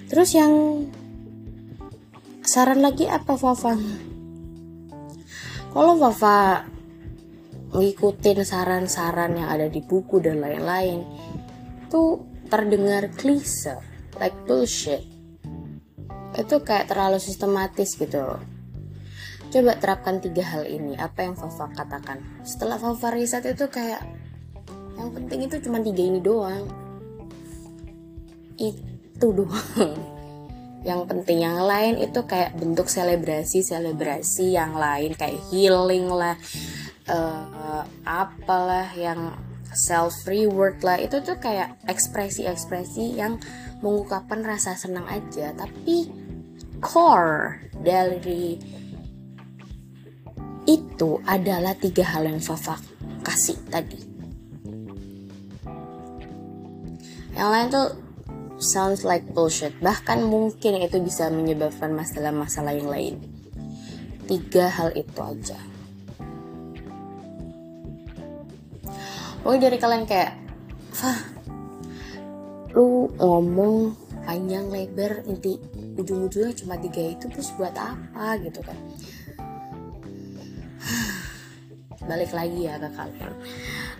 Terus 0.09 0.35
yang 0.35 0.53
saran 2.43 2.83
lagi 2.83 3.07
apa 3.07 3.39
Fafa? 3.39 3.79
Kalau 5.69 5.95
Fafa 6.01 6.65
ngikutin 7.69 8.41
saran-saran 8.41 9.37
yang 9.37 9.49
ada 9.53 9.69
di 9.69 9.85
buku 9.85 10.19
dan 10.19 10.41
lain-lain, 10.41 11.05
itu 11.89 12.21
terdengar 12.53 13.09
klise, 13.17 13.81
like 14.21 14.37
bullshit. 14.45 15.01
Itu 16.37 16.61
kayak 16.61 16.93
terlalu 16.93 17.17
sistematis 17.17 17.97
gitu 17.97 18.37
Coba 19.49 19.81
terapkan 19.81 20.21
tiga 20.21 20.45
hal 20.45 20.69
ini. 20.69 20.93
Apa 21.01 21.25
yang 21.25 21.33
Fafa 21.33 21.73
katakan? 21.73 22.21
Setelah 22.45 22.77
Fafa 22.77 23.17
riset 23.17 23.49
itu 23.49 23.65
kayak 23.73 24.05
yang 25.01 25.09
penting 25.17 25.49
itu 25.49 25.57
cuma 25.65 25.81
tiga 25.81 26.05
ini 26.05 26.21
doang. 26.21 26.69
Itu 28.61 29.33
doang. 29.41 29.97
Yang 30.85 31.01
penting 31.09 31.49
yang 31.49 31.65
lain 31.65 31.97
itu 31.97 32.21
kayak 32.29 32.61
bentuk 32.61 32.93
selebrasi 32.93 33.65
selebrasi 33.65 34.53
yang 34.53 34.77
lain 34.77 35.17
kayak 35.17 35.41
healing 35.49 36.07
lah, 36.13 36.37
uh, 37.09 37.83
apalah 38.05 38.93
yang 38.95 39.33
self 39.75 40.25
reward 40.25 40.81
lah. 40.85 41.01
Itu 41.01 41.21
tuh 41.21 41.37
kayak 41.37 41.81
ekspresi-ekspresi 41.89 43.17
yang 43.19 43.41
mengungkapkan 43.85 44.45
rasa 44.45 44.77
senang 44.79 45.05
aja. 45.09 45.53
Tapi 45.57 46.09
core 46.81 47.69
dari 47.79 48.57
itu 50.69 51.11
adalah 51.25 51.73
tiga 51.77 52.05
hal 52.05 52.29
yang 52.29 52.41
Fafa 52.41 52.77
kasih 53.25 53.57
tadi. 53.73 54.01
Yang 57.39 57.49
lain 57.49 57.67
tuh 57.71 57.89
sounds 58.59 59.07
like 59.07 59.25
bullshit. 59.33 59.73
Bahkan 59.79 60.27
mungkin 60.27 60.83
itu 60.83 60.99
bisa 60.99 61.31
menyebabkan 61.31 61.95
masalah-masalah 61.95 62.75
yang 62.75 62.91
lain. 62.91 63.15
Tiga 64.29 64.69
hal 64.69 64.93
itu 64.93 65.17
aja 65.25 65.78
Pokoknya 69.49 69.73
dari 69.73 69.81
kalian 69.81 70.05
kayak 70.05 70.37
Fah 70.93 71.25
Lu 72.77 73.09
ngomong 73.17 73.97
panjang 74.29 74.69
lebar 74.69 75.25
inti 75.25 75.57
ujung-ujungnya 75.97 76.53
cuma 76.53 76.77
tiga 76.77 77.01
itu 77.01 77.33
terus 77.33 77.57
buat 77.57 77.73
apa? 77.73 78.37
Gitu 78.45 78.61
kan. 78.61 78.77
Balik 82.13 82.37
lagi 82.37 82.69
ya 82.69 82.77
ke 82.77 82.93
kalian. 82.93 83.33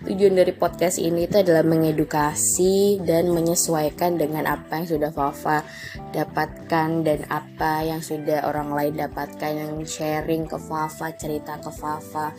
Tujuan 0.05 0.37
dari 0.37 0.53
podcast 0.53 1.01
ini 1.01 1.25
itu 1.25 1.41
adalah 1.41 1.65
mengedukasi 1.65 3.01
dan 3.01 3.33
menyesuaikan 3.33 4.21
dengan 4.21 4.53
apa 4.53 4.85
yang 4.85 5.01
sudah 5.01 5.09
Fafa 5.09 5.65
dapatkan 6.13 6.89
dan 7.01 7.25
apa 7.25 7.89
yang 7.89 8.05
sudah 8.05 8.45
orang 8.45 8.69
lain 8.69 9.01
dapatkan 9.01 9.49
yang 9.57 9.81
sharing 9.81 10.45
ke 10.45 10.61
Fafa 10.61 11.09
cerita 11.17 11.57
ke 11.57 11.73
Fafa 11.73 12.37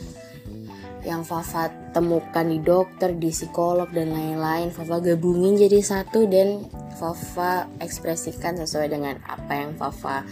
yang 1.07 1.25
Fafa 1.25 1.93
temukan 1.97 2.45
di 2.45 2.61
dokter, 2.61 3.17
di 3.17 3.33
psikolog 3.33 3.89
dan 3.91 4.13
lain-lain. 4.13 4.69
Fafa 4.73 5.01
gabungin 5.01 5.57
jadi 5.57 5.81
satu 5.81 6.29
dan 6.29 6.69
Fafa 6.97 7.67
ekspresikan 7.81 8.61
sesuai 8.61 8.89
dengan 8.93 9.17
apa 9.25 9.53
yang 9.57 9.73
Fafa 9.77 10.25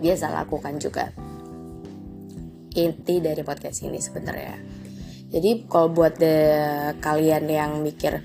biasa 0.00 0.32
lakukan 0.32 0.80
juga. 0.80 1.12
Inti 2.76 3.20
dari 3.24 3.40
podcast 3.40 3.84
ini 3.84 4.00
sebenarnya. 4.00 4.56
Jadi 5.32 5.64
kalau 5.66 5.90
buat 5.90 6.16
de 6.20 6.36
kalian 7.00 7.44
yang 7.48 7.72
mikir 7.82 8.22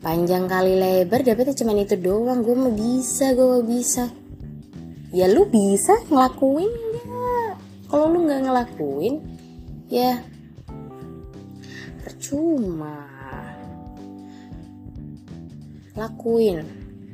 panjang 0.00 0.46
kali 0.46 0.78
lebar 0.78 1.24
dapetnya 1.24 1.56
cuma 1.56 1.72
itu 1.76 1.96
doang. 1.96 2.44
Gue 2.44 2.56
mau 2.56 2.72
bisa 2.72 3.32
gue 3.32 3.64
bisa. 3.64 4.08
Ya 5.10 5.26
lu 5.26 5.48
bisa 5.50 5.96
ngelakuin 6.06 6.70
ya 6.70 7.58
kalau 7.90 8.14
lu 8.14 8.30
nggak 8.30 8.40
ngelakuin 8.46 9.14
ya 9.90 10.22
percuma. 12.00 13.04
Lakuin. 15.94 16.64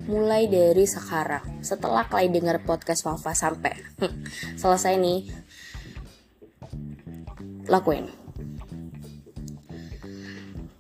Mulai 0.07 0.47
dari 0.47 0.87
sekarang. 0.87 1.67
Setelah 1.67 2.07
kalian 2.07 2.31
dengar 2.31 2.63
podcast 2.63 3.03
Fafa 3.03 3.35
sampai 3.35 3.75
selesai 4.61 4.95
nih 4.95 5.27
lakuin. 7.67 8.07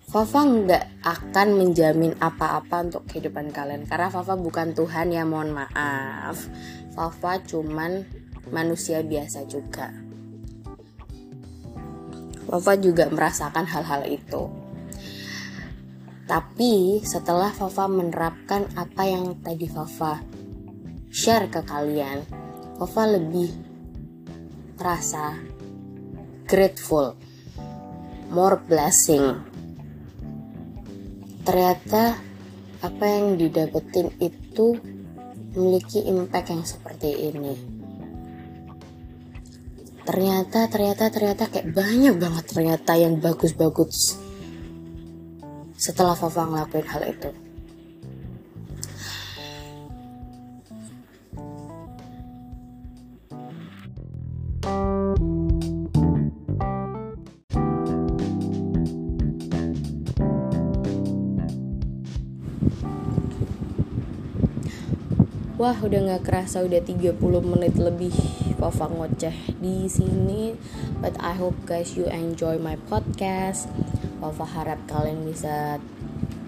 Fafa 0.07 0.47
nggak 0.47 1.03
akan 1.03 1.49
menjamin 1.59 2.15
apa-apa 2.23 2.87
untuk 2.87 3.11
kehidupan 3.11 3.51
kalian 3.51 3.91
karena 3.91 4.07
Fafa 4.07 4.39
bukan 4.39 4.71
Tuhan 4.79 5.11
ya 5.11 5.27
mohon 5.27 5.51
maaf. 5.51 6.47
Fafa 6.95 7.43
cuman 7.43 8.07
manusia 8.55 9.03
biasa 9.03 9.43
juga 9.51 10.06
Fafa 12.47 12.79
juga 12.79 13.11
merasakan 13.11 13.67
hal-hal 13.67 14.07
itu. 14.07 14.47
Tapi 16.27 17.03
setelah 17.03 17.51
Fafa 17.51 17.91
menerapkan 17.91 18.67
apa 18.79 19.03
yang 19.07 19.39
tadi 19.43 19.67
Fafa 19.67 20.23
share 21.11 21.51
ke 21.51 21.63
kalian, 21.63 22.23
Fafa 22.79 23.03
lebih 23.07 23.51
merasa 24.79 25.39
grateful, 26.47 27.15
more 28.31 28.59
blessing. 28.63 29.43
Ternyata 31.47 32.19
apa 32.83 33.05
yang 33.07 33.39
didapetin 33.39 34.11
itu 34.19 34.75
memiliki 35.55 36.03
impact 36.11 36.49
yang 36.51 36.63
seperti 36.67 37.31
ini 37.31 37.76
ternyata 40.07 40.71
ternyata 40.71 41.11
ternyata 41.11 41.51
kayak 41.51 41.75
banyak 41.75 42.15
banget 42.17 42.45
ternyata 42.47 42.93
yang 42.95 43.19
bagus-bagus 43.19 44.23
setelah 45.77 46.15
Fafa 46.15 46.47
ngelakuin 46.47 46.87
hal 46.87 47.03
itu 47.11 47.31
Wah, 65.67 65.83
udah 65.83 65.99
nggak 65.99 66.31
kerasa 66.31 66.62
udah 66.62 66.79
30 66.79 67.19
menit 67.43 67.75
lebih 67.75 68.14
Fafa 68.55 68.87
ngoceh 68.87 69.59
di 69.59 69.91
sini. 69.91 70.55
But 71.03 71.19
I 71.19 71.35
hope 71.35 71.59
guys 71.67 71.99
you 71.99 72.07
enjoy 72.07 72.62
my 72.62 72.79
podcast. 72.87 73.67
Fafa 74.23 74.47
harap 74.47 74.79
kalian 74.87 75.27
bisa 75.27 75.83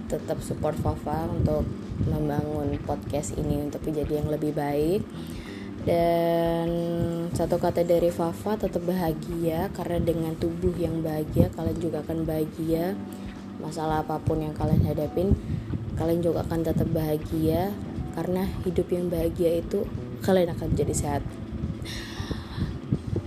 tetap 0.07 0.39
support 0.39 0.79
Fafa 0.79 1.27
untuk 1.35 1.67
membangun 2.07 2.79
podcast 2.87 3.35
ini 3.35 3.59
untuk 3.59 3.91
menjadi 3.91 4.23
yang 4.23 4.31
lebih 4.31 4.55
baik. 4.55 5.03
Dan 5.83 6.71
satu 7.35 7.59
kata 7.59 7.83
dari 7.83 8.15
Fafa 8.15 8.55
tetap 8.55 8.87
bahagia 8.87 9.67
karena 9.75 9.99
dengan 9.99 10.39
tubuh 10.39 10.79
yang 10.79 11.03
bahagia 11.03 11.51
kalian 11.59 11.79
juga 11.83 12.07
akan 12.07 12.23
bahagia. 12.23 12.95
Masalah 13.59 14.07
apa 14.07 14.23
pun 14.23 14.47
yang 14.47 14.55
kalian 14.55 14.87
hadapin, 14.87 15.35
kalian 15.99 16.23
juga 16.23 16.47
akan 16.47 16.63
tetap 16.63 16.87
bahagia 16.95 17.75
karena 18.19 18.51
hidup 18.67 18.91
yang 18.91 19.07
bahagia 19.07 19.63
itu 19.63 19.87
kalian 20.27 20.51
akan 20.51 20.75
jadi 20.75 20.91
sehat. 20.91 21.23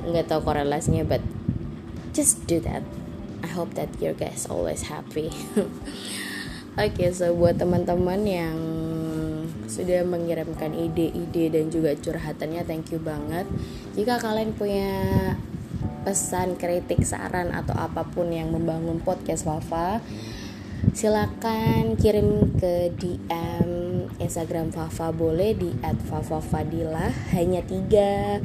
Nggak 0.04 0.28
tahu 0.28 0.44
korelasinya 0.44 1.08
but 1.08 1.24
just 2.12 2.44
do 2.44 2.60
that. 2.60 2.84
I 3.40 3.48
hope 3.48 3.72
that 3.80 3.88
your 4.04 4.12
guys 4.12 4.52
always 4.52 4.92
happy. 4.92 5.32
Oke 6.76 6.92
okay, 6.92 7.10
so 7.16 7.32
buat 7.32 7.56
teman-teman 7.56 8.20
yang 8.28 8.58
sudah 9.72 10.04
mengirimkan 10.04 10.76
ide-ide 10.76 11.56
dan 11.56 11.72
juga 11.72 11.96
curhatannya 11.96 12.68
thank 12.68 12.92
you 12.92 13.00
banget. 13.00 13.48
Jika 13.96 14.20
kalian 14.20 14.52
punya 14.52 14.92
pesan 16.04 16.60
kritik 16.60 17.08
saran 17.08 17.56
atau 17.56 17.80
apa 17.80 18.04
pun 18.04 18.28
yang 18.28 18.52
membangun 18.52 19.00
podcast 19.00 19.48
Wafa 19.48 20.04
silakan 20.98 21.94
kirim 21.94 22.58
ke 22.58 22.90
DM 22.98 23.81
Instagram 24.22 24.72
Fafa 24.72 25.12
boleh 25.12 25.58
di 25.58 25.74
@fafafadila 25.82 27.10
hanya 27.36 27.62
tiga. 27.66 28.40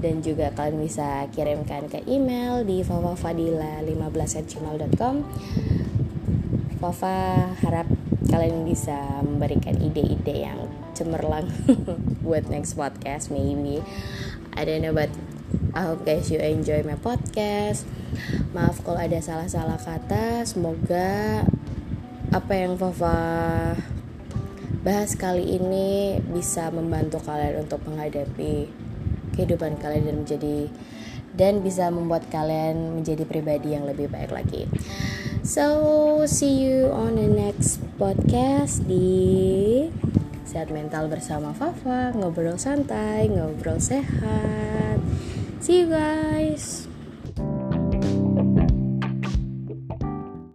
Dan 0.00 0.24
juga 0.24 0.48
kalian 0.56 0.80
bisa 0.80 1.28
kirimkan 1.28 1.92
ke 1.92 2.00
email 2.08 2.64
di 2.64 2.80
fafafadila15@gmail.com 2.80 5.14
Fafa 6.80 7.52
harap 7.60 7.84
kalian 8.32 8.64
bisa 8.64 9.20
memberikan 9.20 9.76
ide-ide 9.76 10.48
yang 10.48 10.64
cemerlang 10.96 11.52
buat 12.24 12.48
next 12.48 12.80
podcast 12.80 13.28
maybe. 13.28 13.84
I 14.56 14.64
don't 14.64 14.80
know 14.80 14.96
but 14.96 15.12
I 15.76 15.84
hope 15.86 16.08
guys 16.08 16.32
you 16.32 16.40
enjoy 16.40 16.80
my 16.82 16.96
podcast. 16.96 17.84
Maaf 18.56 18.80
kalau 18.82 18.98
ada 18.98 19.20
salah-salah 19.20 19.78
kata 19.78 20.48
semoga 20.48 21.44
apa 22.30 22.52
yang 22.54 22.78
Fafa 22.80 23.18
bahas 24.80 25.12
kali 25.12 25.60
ini 25.60 26.20
bisa 26.32 26.72
membantu 26.72 27.20
kalian 27.20 27.68
untuk 27.68 27.84
menghadapi 27.84 28.68
kehidupan 29.36 29.76
kalian 29.76 30.08
dan 30.08 30.16
menjadi 30.24 30.58
dan 31.36 31.62
bisa 31.62 31.88
membuat 31.88 32.26
kalian 32.28 32.98
menjadi 32.98 33.22
pribadi 33.24 33.76
yang 33.76 33.86
lebih 33.86 34.10
baik 34.10 34.34
lagi. 34.34 34.66
So, 35.40 36.26
see 36.28 36.60
you 36.60 36.92
on 36.92 37.16
the 37.16 37.28
next 37.30 37.80
podcast 37.96 38.84
di 38.84 39.88
Sehat 40.44 40.68
Mental 40.74 41.06
bersama 41.06 41.54
Fafa, 41.54 42.12
ngobrol 42.12 42.58
santai, 42.58 43.30
ngobrol 43.30 43.78
sehat. 43.78 44.98
See 45.62 45.86
you 45.86 45.94
guys. 45.94 46.89